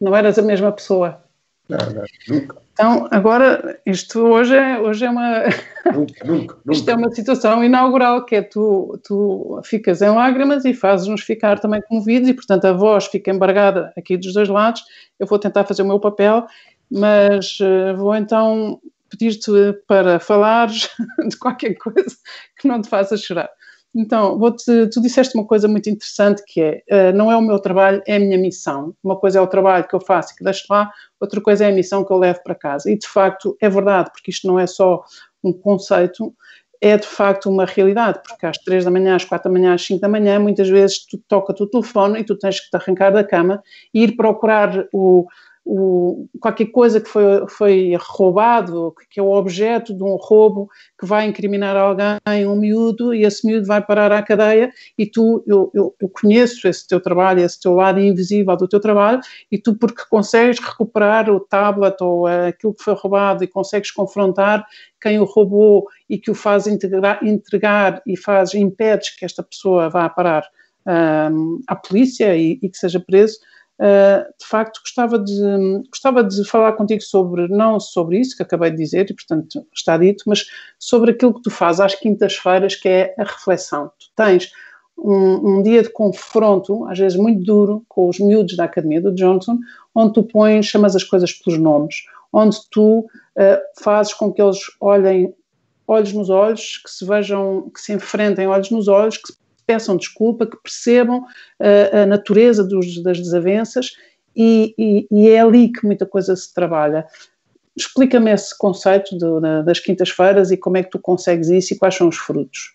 [0.00, 1.20] Não eras a mesma pessoa.
[1.68, 2.56] Não, não, nunca.
[2.78, 5.42] Então, agora, isto hoje é, hoje é uma.
[5.92, 6.72] Nunca, nunca, nunca.
[6.72, 11.58] Isto é uma situação inaugural, que é tu, tu ficas em lágrimas e fazes-nos ficar
[11.58, 14.82] também comovidos, e portanto a voz fica embargada aqui dos dois lados.
[15.18, 16.46] Eu vou tentar fazer o meu papel,
[16.90, 18.78] mas uh, vou então
[19.10, 19.50] pedir-te
[19.86, 20.88] para falares
[21.28, 22.16] de qualquer coisa
[22.58, 23.50] que não te faça chorar.
[23.94, 24.38] Então,
[24.92, 28.16] tu disseste uma coisa muito interessante que é, uh, não é o meu trabalho, é
[28.16, 28.94] a minha missão.
[29.02, 31.70] Uma coisa é o trabalho que eu faço e que deixo lá, outra coisa é
[31.70, 32.90] a missão que eu levo para casa.
[32.90, 35.02] E de facto é verdade, porque isto não é só
[35.42, 36.34] um conceito,
[36.80, 39.82] é de facto uma realidade, porque às três da manhã, às quatro da manhã, às
[39.82, 43.10] cinco da manhã, muitas vezes tu toca o telefone e tu tens que te arrancar
[43.10, 45.26] da cama e ir procurar o,
[45.70, 50.66] o, qualquer coisa que foi, foi roubado, que é o objeto de um roubo
[50.98, 55.44] que vai incriminar alguém, um miúdo, e esse miúdo vai parar à cadeia, e tu,
[55.46, 59.20] eu, eu, eu conheço esse teu trabalho, esse teu lado invisível do teu trabalho,
[59.52, 64.66] e tu, porque consegues recuperar o tablet ou aquilo que foi roubado e consegues confrontar
[64.98, 69.90] quem o roubou e que o faz integrar, entregar e faz, impedes que esta pessoa
[69.90, 70.48] vá parar
[71.30, 73.38] um, à polícia e, e que seja preso,
[73.80, 78.76] de facto, gostava de, gostava de falar contigo sobre, não sobre isso que acabei de
[78.76, 80.46] dizer, e portanto está dito, mas
[80.78, 83.90] sobre aquilo que tu fazes às quintas-feiras, que é a reflexão.
[83.98, 84.50] Tu tens
[84.96, 89.14] um, um, dia de confronto, às vezes muito duro, com os miúdos da Academia do
[89.14, 89.58] Johnson,
[89.94, 94.58] onde tu pões, chamas as coisas pelos nomes, onde tu uh, fazes com que eles
[94.80, 95.32] olhem
[95.86, 99.38] olhos nos olhos, que se vejam, que se enfrentem olhos nos olhos, que se
[99.68, 103.92] peçam desculpa, que percebam uh, a natureza dos, das desavenças
[104.34, 107.04] e, e, e, é ali que muita coisa se trabalha.
[107.76, 109.16] Explica-me esse conceito
[109.64, 112.74] das quintas-feiras e como é que tu consegues isso e quais são os frutos.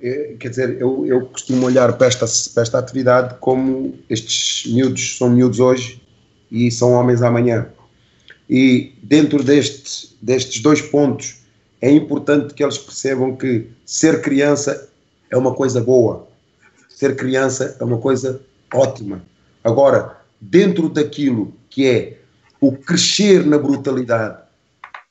[0.00, 5.16] É, quer dizer, eu, eu costumo olhar para esta, para esta atividade como estes miúdos
[5.16, 6.02] são miúdos hoje
[6.50, 7.68] e são homens amanhã.
[8.50, 11.40] E dentro deste, destes dois pontos,
[11.80, 14.90] é importante que eles percebam que ser criança
[15.30, 16.26] é uma coisa boa.
[16.88, 18.40] Ser criança é uma coisa
[18.72, 19.22] ótima.
[19.62, 22.18] Agora, dentro daquilo que é
[22.60, 24.38] o crescer na brutalidade,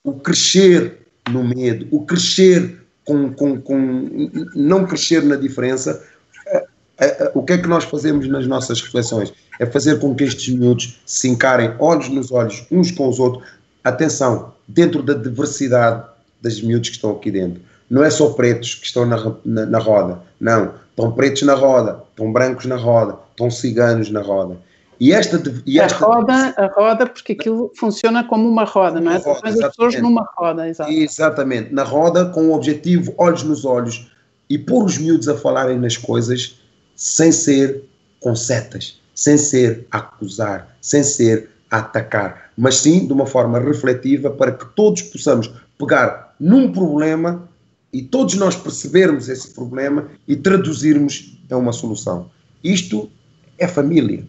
[0.04, 6.04] o crescer no medo, o crescer com, com, com não crescer na diferença,
[6.48, 6.66] eh,
[7.00, 9.34] eh, o que é que nós fazemos nas nossas reflexões?
[9.60, 13.48] É fazer com que estes miúdos se encarem olhos nos olhos uns com os outros.
[13.84, 16.04] Atenção, dentro da diversidade
[16.42, 19.80] das miúdos que estão aqui dentro não é só pretos que estão na, na, na,
[19.80, 20.74] roda, não.
[20.90, 24.58] Estão pretos na roda, estão brancos na roda, estão ciganos na roda.
[25.00, 29.12] E esta, e esta a roda, a roda, porque aquilo funciona como uma roda, não
[29.12, 29.18] é?
[29.18, 30.90] Roda, as pessoas numa roda, exato.
[30.90, 34.10] Exatamente, na roda, com o objetivo, olhos nos olhos,
[34.50, 36.60] e pôr os miúdos a falarem nas coisas
[36.96, 37.84] sem ser
[38.20, 43.60] com setas, sem ser a acusar, sem ser a atacar, mas sim de uma forma
[43.60, 47.48] refletiva para que todos possamos pegar num problema
[47.96, 52.30] e todos nós percebermos esse problema e traduzirmos a uma solução.
[52.62, 53.10] Isto
[53.58, 54.28] é família.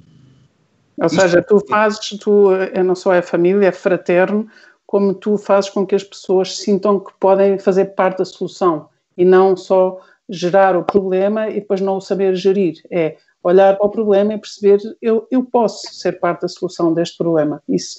[0.97, 4.47] Ou Isto seja, tu fazes, tu é não só é família, é fraterno,
[4.87, 9.25] como tu fazes com que as pessoas sintam que podem fazer parte da solução e
[9.25, 12.77] não só gerar o problema e depois não o saber gerir.
[12.89, 17.19] É olhar para o problema e perceber eu, eu posso ser parte da solução deste
[17.19, 17.61] problema.
[17.69, 17.99] Isso,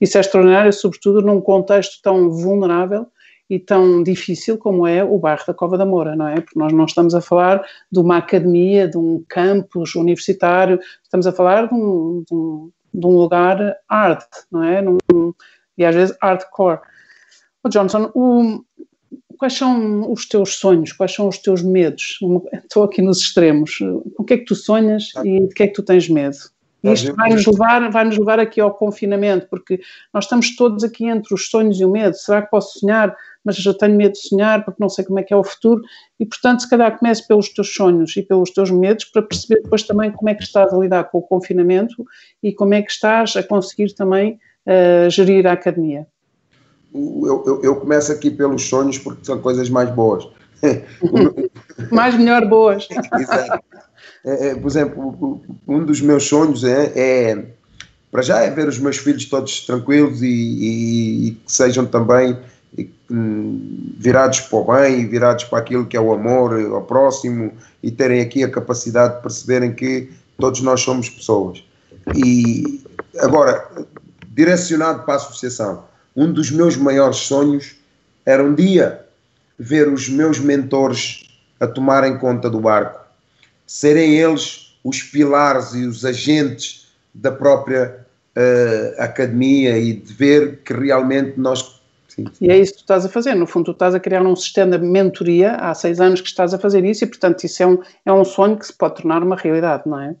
[0.00, 3.06] isso é extraordinário, sobretudo num contexto tão vulnerável
[3.48, 6.40] e tão difícil como é o bairro da Cova da Moura, não é?
[6.40, 11.32] Porque nós não estamos a falar de uma academia, de um campus universitário, estamos a
[11.32, 14.80] falar de um, de um, de um lugar arte, não é?
[14.80, 14.98] Num,
[15.76, 16.80] e às vezes hardcore.
[17.62, 18.64] Oh, Johnson, o,
[19.38, 22.18] quais são os teus sonhos, quais são os teus medos?
[22.52, 23.78] Estou aqui nos extremos.
[24.16, 26.36] O que é que tu sonhas e de que é que tu tens medo?
[26.92, 29.80] Isto vai nos, levar, vai nos levar aqui ao confinamento, porque
[30.12, 32.14] nós estamos todos aqui entre os sonhos e o medo.
[32.14, 33.16] Será que posso sonhar?
[33.42, 35.82] Mas já tenho medo de sonhar porque não sei como é que é o futuro.
[36.20, 39.82] E, portanto, se calhar comece pelos teus sonhos e pelos teus medos para perceber depois
[39.82, 42.04] também como é que estás a lidar com o confinamento
[42.42, 46.06] e como é que estás a conseguir também uh, gerir a academia.
[46.94, 50.28] Eu, eu, eu começo aqui pelos sonhos porque são coisas mais boas.
[51.90, 52.86] mais melhor boas.
[53.18, 53.64] Exato.
[54.24, 57.44] É, é, por exemplo, um dos meus sonhos é, é,
[58.10, 62.36] para já é ver os meus filhos todos tranquilos e, e, e que sejam também
[63.10, 67.90] hum, virados para o bem, virados para aquilo que é o amor ao próximo e
[67.90, 71.62] terem aqui a capacidade de perceberem que todos nós somos pessoas.
[72.14, 72.82] E
[73.18, 73.68] agora,
[74.28, 75.84] direcionado para a associação,
[76.16, 77.76] um dos meus maiores sonhos
[78.24, 79.04] era um dia
[79.58, 81.28] ver os meus mentores
[81.60, 83.03] a tomarem conta do barco
[83.66, 88.04] serem eles os pilares e os agentes da própria
[88.36, 91.80] uh, academia e de ver que realmente nós.
[92.08, 92.26] Sim.
[92.40, 93.34] E é isso que tu estás a fazer.
[93.34, 96.52] No fundo, tu estás a criar um sistema de mentoria há seis anos que estás
[96.52, 99.22] a fazer isso e, portanto, isso é um, é um sonho que se pode tornar
[99.22, 100.14] uma realidade, não é?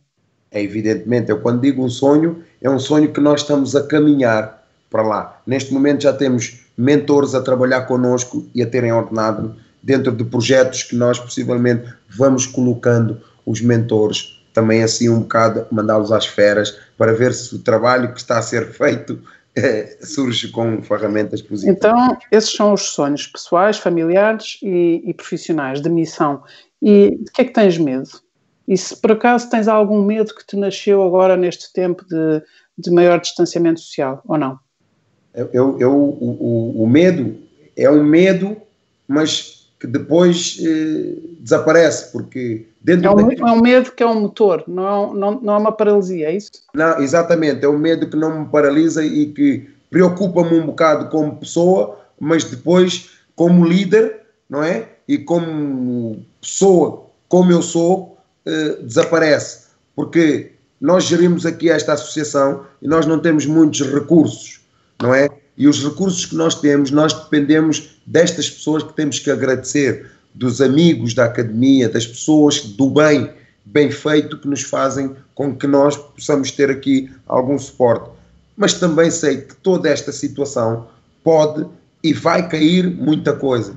[0.50, 1.30] É evidentemente.
[1.30, 5.40] Eu, quando digo um sonho, é um sonho que nós estamos a caminhar para lá.
[5.46, 10.84] Neste momento já temos mentores a trabalhar connosco e a terem ordenado dentro de projetos
[10.84, 17.12] que nós possivelmente vamos colocando os mentores também assim um bocado mandá-los às feras para
[17.12, 19.20] ver se o trabalho que está a ser feito
[19.56, 21.76] eh, surge com ferramentas positivas.
[21.76, 26.42] Então, esses são os sonhos pessoais, familiares e, e, profissionais de missão.
[26.80, 28.08] E de que é que tens medo?
[28.66, 32.42] E se por acaso tens algum medo que te nasceu agora neste tempo de,
[32.78, 34.58] de maior distanciamento social, ou não?
[35.34, 37.36] Eu, eu, o, o, o medo
[37.76, 38.56] é um medo,
[39.06, 39.53] mas
[39.84, 43.42] que depois eh, desaparece, porque dentro é um, daquele...
[43.42, 46.36] é um medo que é um motor, não, é não, não é uma paralisia, é
[46.36, 46.50] isso?
[46.72, 51.36] Não, exatamente, é um medo que não me paralisa e que preocupa-me um bocado como
[51.36, 54.88] pessoa, mas depois como líder, não é?
[55.06, 58.16] E como pessoa, como eu sou,
[58.46, 64.62] eh, desaparece, porque nós gerimos aqui esta associação e nós não temos muitos recursos,
[65.02, 65.28] não é?
[65.56, 70.60] E os recursos que nós temos, nós dependemos destas pessoas que temos que agradecer, dos
[70.60, 73.30] amigos da academia, das pessoas do bem,
[73.64, 78.10] bem feito, que nos fazem com que nós possamos ter aqui algum suporte.
[78.56, 80.88] Mas também sei que toda esta situação
[81.22, 81.64] pode
[82.02, 83.74] e vai cair muita coisa.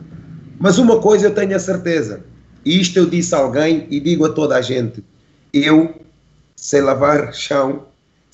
[0.59, 2.21] Mas uma coisa eu tenho a certeza,
[2.65, 5.03] e isto eu disse a alguém e digo a toda a gente:
[5.53, 5.93] eu
[6.55, 7.85] sei lavar chão,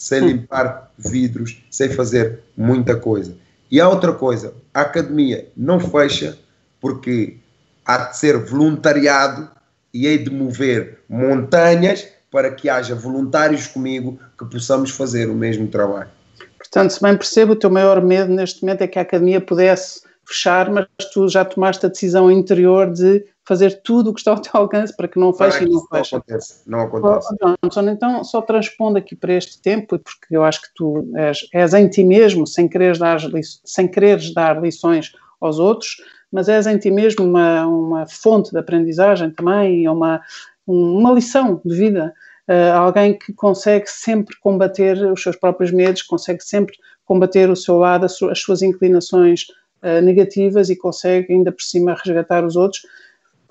[0.03, 0.27] sei hum.
[0.27, 3.37] limpar vidros, sei fazer muita coisa.
[3.71, 6.37] E há outra coisa, a academia não fecha
[6.81, 7.37] porque
[7.85, 9.49] há de ser voluntariado
[9.93, 15.69] e hei de mover montanhas para que haja voluntários comigo que possamos fazer o mesmo
[15.69, 16.09] trabalho.
[16.57, 20.01] Portanto, se bem percebo, o teu maior medo neste momento é que a academia pudesse
[20.25, 24.39] fechar, mas tu já tomaste a decisão interior de fazer tudo o que está ao
[24.39, 26.13] teu alcance para que não feche e não feche.
[26.13, 27.35] Não acontece, não acontece.
[27.41, 31.47] Oh, Johnson, então só transpondo aqui para este tempo, porque eu acho que tu és,
[31.53, 33.19] és em ti mesmo, sem quereres, dar,
[33.65, 35.11] sem quereres dar lições
[35.41, 35.97] aos outros,
[36.31, 40.21] mas és em ti mesmo uma, uma fonte de aprendizagem também, uma,
[40.65, 42.13] uma lição de vida.
[42.45, 47.77] Uh, alguém que consegue sempre combater os seus próprios medos, consegue sempre combater o seu
[47.77, 49.45] lado, as suas inclinações
[49.83, 52.81] uh, negativas e consegue ainda por cima resgatar os outros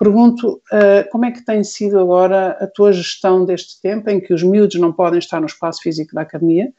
[0.03, 4.33] Pergunto uh, como é que tem sido agora a tua gestão deste tempo em que
[4.33, 6.73] os miúdos não podem estar no espaço físico da academia,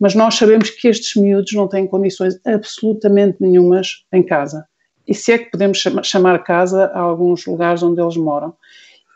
[0.00, 4.66] mas nós sabemos que estes miúdos não têm condições absolutamente nenhumas em casa.
[5.06, 8.56] E se é que podemos chamar casa a alguns lugares onde eles moram.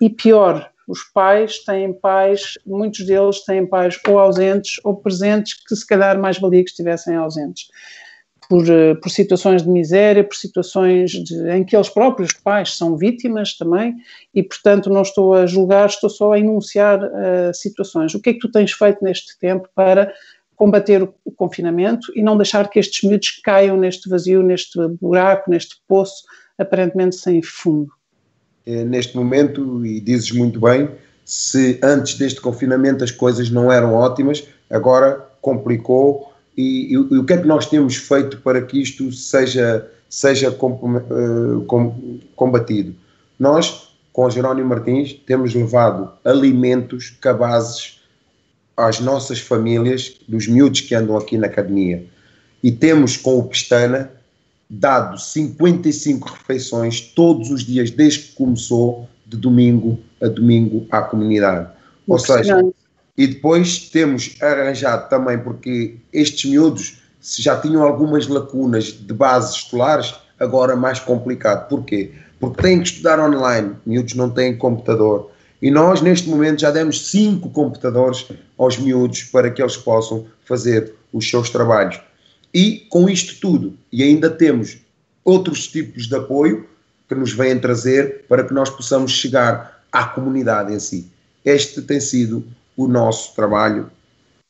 [0.01, 5.75] E pior, os pais têm pais, muitos deles têm pais ou ausentes ou presentes que
[5.75, 7.67] se calhar mais valia que estivessem ausentes
[8.49, 12.97] por, eh, por situações de miséria, por situações de, em que eles próprios pais são
[12.97, 13.97] vítimas também,
[14.35, 18.15] e portanto não estou a julgar, estou só a enunciar uh, situações.
[18.15, 20.13] O que é que tu tens feito neste tempo para
[20.57, 25.51] combater o, o confinamento e não deixar que estes miúdos caiam neste vazio, neste buraco,
[25.51, 26.25] neste poço
[26.57, 27.93] aparentemente sem fundo?
[28.67, 30.91] É, neste momento, e dizes muito bem,
[31.25, 37.25] se antes deste confinamento as coisas não eram ótimas, agora complicou e, e, e, o
[37.25, 41.65] que é que nós temos feito para que isto seja, seja uh,
[42.35, 42.97] combatido?
[43.39, 48.01] Nós, com o Jerónimo Martins, temos levado alimentos, cabazes
[48.77, 52.05] às nossas famílias, dos miúdos que andam aqui na academia.
[52.61, 54.11] E temos, com o Pestana,
[54.69, 61.69] dado 55 refeições todos os dias, desde que começou, de domingo a domingo, à comunidade.
[62.07, 62.61] Ou seja,
[63.19, 69.57] e depois temos arranjado também, porque estes miúdos se já tinham algumas lacunas de bases
[69.57, 71.69] escolares, agora mais complicado.
[71.69, 72.13] Porquê?
[72.39, 75.33] Porque têm que estudar online, miúdos não têm computador.
[75.61, 78.25] E nós, neste momento, já demos cinco computadores
[78.57, 82.01] aos miúdos para que eles possam fazer os seus trabalhos.
[82.55, 84.79] E com isto tudo, e ainda temos
[85.25, 86.69] outros tipos de apoio
[87.09, 91.11] que nos vêm trazer para que nós possamos chegar à comunidade em si.
[91.45, 92.45] Este tem sido
[92.79, 93.91] o nosso trabalho.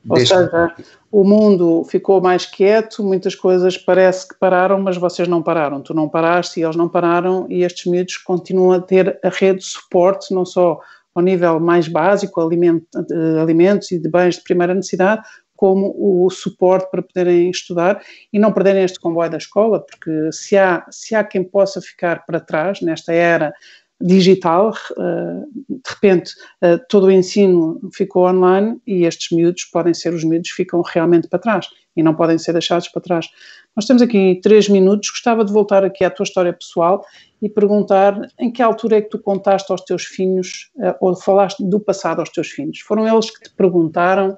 [0.08, 0.72] Ou seja,
[1.10, 5.80] o mundo ficou mais quieto, muitas coisas parece que pararam, mas vocês não pararam.
[5.80, 9.60] Tu não paraste e eles não pararam, e estes miúdos continuam a ter a rede
[9.60, 10.78] de suporte, não só
[11.14, 15.22] ao nível mais básico, alimentos e de bens de primeira necessidade,
[15.56, 18.00] como o suporte para poderem estudar
[18.32, 22.24] e não perderem este comboio da escola, porque se há, se há quem possa ficar
[22.24, 23.52] para trás nesta era
[24.00, 30.14] digital, eh, de repente eh, todo o ensino ficou online e estes miúdos podem ser
[30.14, 33.28] os miúdos que ficam realmente para trás e não podem ser deixados para trás.
[33.74, 37.04] Nós temos aqui três minutos, gostava de voltar aqui à tua história pessoal
[37.42, 41.64] e perguntar em que altura é que tu contaste aos teus filhos eh, ou falaste
[41.64, 42.78] do passado aos teus filhos?
[42.80, 44.36] Foram eles que te perguntaram?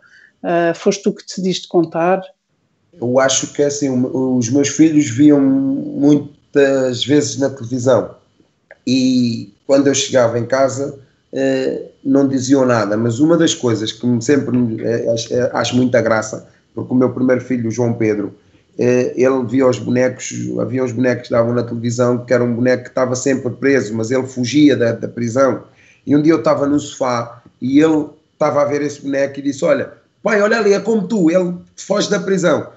[0.74, 2.22] Foste tu que decidiste contar?
[2.94, 8.14] Eu acho que assim, os meus filhos viam muitas vezes na televisão
[8.90, 10.98] e quando eu chegava em casa
[11.32, 16.48] eh, não diziam nada, mas uma das coisas que sempre eh, eh, acho muita graça,
[16.74, 18.34] porque o meu primeiro filho, o João Pedro,
[18.76, 22.84] ele via os bonecos, havia os bonecos que davam na televisão, que era um boneco
[22.84, 25.64] que estava sempre preso, mas ele fugia da, da prisão.
[26.06, 29.42] E um dia eu estava no sofá e ele estava a ver esse boneco e
[29.42, 29.92] disse: Olha,
[30.22, 32.70] pai, olha ali, é como tu, ele foge da prisão.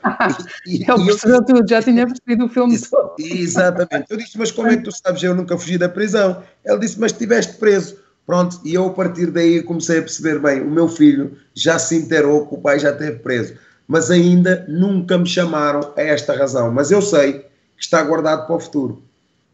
[0.65, 3.15] E, e, ele percebeu eu, tudo, já tinha percebido o filme todo.
[3.19, 4.05] Exatamente.
[4.09, 5.21] Eu disse, mas como é que tu sabes?
[5.23, 6.41] Eu nunca fugi da prisão.
[6.63, 7.97] Ele disse, mas estiveste preso.
[8.25, 11.97] Pronto, e eu a partir daí comecei a perceber bem, o meu filho já se
[11.97, 16.71] inteirou que o pai já esteve preso, mas ainda nunca me chamaram a esta razão.
[16.71, 19.03] Mas eu sei que está guardado para o futuro.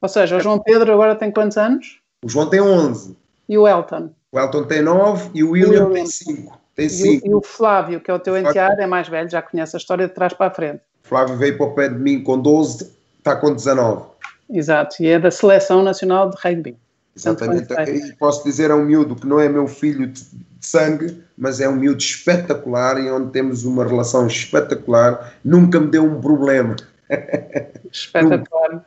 [0.02, 2.00] Ou seja, o João Pedro agora tem quantos anos?
[2.24, 3.18] O João tem 11.
[3.48, 4.12] E o Elton?
[4.32, 5.94] O Elton tem 9 e o William, William.
[5.94, 6.60] tem 5.
[6.80, 7.28] Tem cinco.
[7.28, 9.76] E, o, e o Flávio, que é o teu enteado, é mais velho, já conhece
[9.76, 10.82] a história de trás para a frente.
[11.04, 14.04] Flávio veio para o pé de mim com 12, está com 19.
[14.50, 16.78] Exato, e é da Seleção Nacional de Rugby.
[17.16, 20.24] Exatamente, e posso dizer, é um miúdo que não é meu filho de,
[20.62, 26.04] sangue, mas é um miúdo espetacular e onde temos uma relação espetacular, nunca me deu
[26.04, 26.76] um problema.
[27.92, 28.86] Espetacular.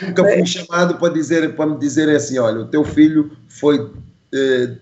[0.00, 3.90] nunca, fui chamado para, dizer, para me dizer assim, olha, o teu filho foi...
[4.32, 4.76] Eh,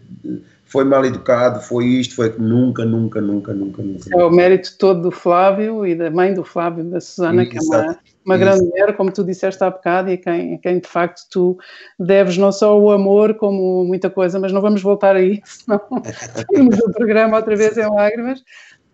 [0.77, 4.11] foi mal educado, foi isto, foi nunca, nunca, nunca, nunca, nunca.
[4.13, 7.61] É o mérito todo do Flávio e da mãe do Flávio, da Susana, que é
[7.63, 11.23] uma, uma grande mulher, como tu disseste há bocado, e a quem, quem de facto
[11.31, 11.59] tu
[11.99, 15.81] deves não só o amor, como muita coisa, mas não vamos voltar aí, senão
[16.53, 18.45] temos o programa outra vez em lágrimas.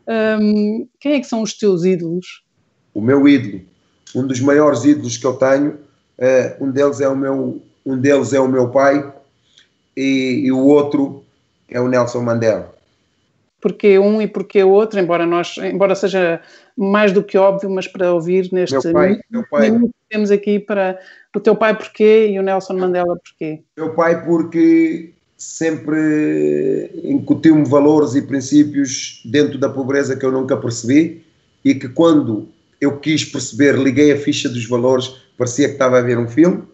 [0.06, 2.44] Um, quem é que são os teus ídolos?
[2.94, 3.60] O meu ídolo,
[4.14, 8.32] um dos maiores ídolos que eu tenho, uh, um deles é o meu, um deles
[8.32, 9.12] é o meu pai
[9.96, 11.21] e, e o outro
[11.72, 12.72] é o Nelson Mandela.
[13.60, 16.40] Porque um e porque o outro, embora nós, embora seja
[16.76, 19.70] mais do que óbvio, mas para ouvir neste meu pai, meu pai,
[20.08, 20.98] temos aqui para
[21.34, 23.62] o teu pai porquê e o Nelson Mandela porquê?
[23.76, 31.24] Meu pai porque sempre incutiu-me valores e princípios dentro da pobreza que eu nunca percebi
[31.64, 32.48] e que quando
[32.80, 35.08] eu quis perceber, liguei a ficha dos valores,
[35.38, 36.64] parecia que estava a ver um filme.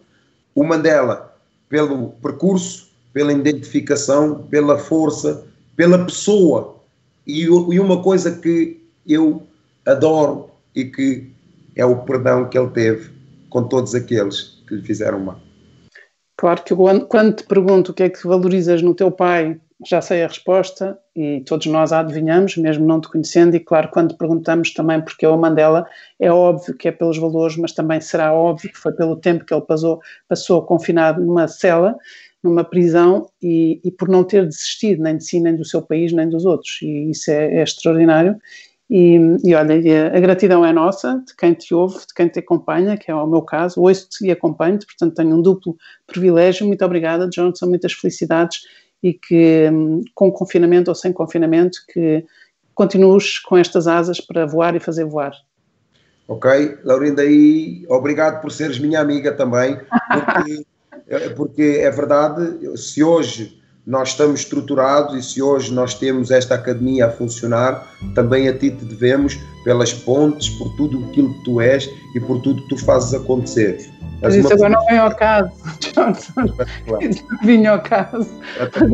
[0.55, 1.35] O Mandela,
[1.69, 5.45] pelo percurso, pela identificação, pela força,
[5.75, 6.75] pela pessoa.
[7.25, 9.43] E, e uma coisa que eu
[9.85, 11.31] adoro e que
[11.75, 13.11] é o perdão que ele teve
[13.49, 15.39] com todos aqueles que lhe fizeram mal.
[16.37, 16.73] Claro que
[17.07, 20.97] quando te pergunto o que é que valorizas no teu pai, já sei a resposta
[21.15, 25.25] e todos nós a adivinhamos, mesmo não te conhecendo, e claro, quando perguntamos também porque
[25.25, 25.85] é o Mandela,
[26.19, 29.53] é óbvio que é pelos valores, mas também será óbvio que foi pelo tempo que
[29.53, 31.97] ele passou, passou confinado numa cela
[32.43, 36.11] numa prisão e, e, por não ter desistido nem de si, nem do seu país,
[36.11, 36.79] nem dos outros.
[36.81, 38.37] E isso é, é extraordinário.
[38.89, 39.75] E, e olha,
[40.15, 43.27] a gratidão é nossa, de quem te ouve, de quem te acompanha, que é o
[43.27, 43.81] meu caso.
[43.81, 45.77] Ouço-te e acompanho-te, portanto tenho um duplo
[46.07, 46.65] privilégio.
[46.65, 48.61] Muito obrigada, Johnson, muitas felicidades
[49.03, 49.69] e que,
[50.15, 52.25] com confinamento ou sem confinamento, que
[52.73, 55.33] continues com estas asas para voar e fazer voar.
[56.27, 60.63] Ok, Laurinda, e obrigado por seres minha amiga também, porque
[61.35, 67.07] porque é verdade, se hoje nós estamos estruturados e se hoje nós temos esta academia
[67.07, 71.89] a funcionar, também a ti te devemos pelas pontes, por tudo aquilo que tu és
[72.15, 73.79] e por tudo que tu fazes acontecer.
[74.21, 75.49] Mas isso agora não vem ao caso,
[75.95, 76.33] Johnson.
[77.43, 78.29] Vinha ao caso.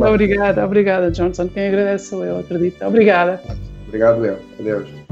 [0.08, 1.48] Obrigada, obrigada, Johnson.
[1.48, 2.82] Quem agradece sou eu, acredito.
[2.84, 3.40] Obrigada.
[3.86, 4.38] Obrigado, eu.
[4.58, 5.05] Adeus.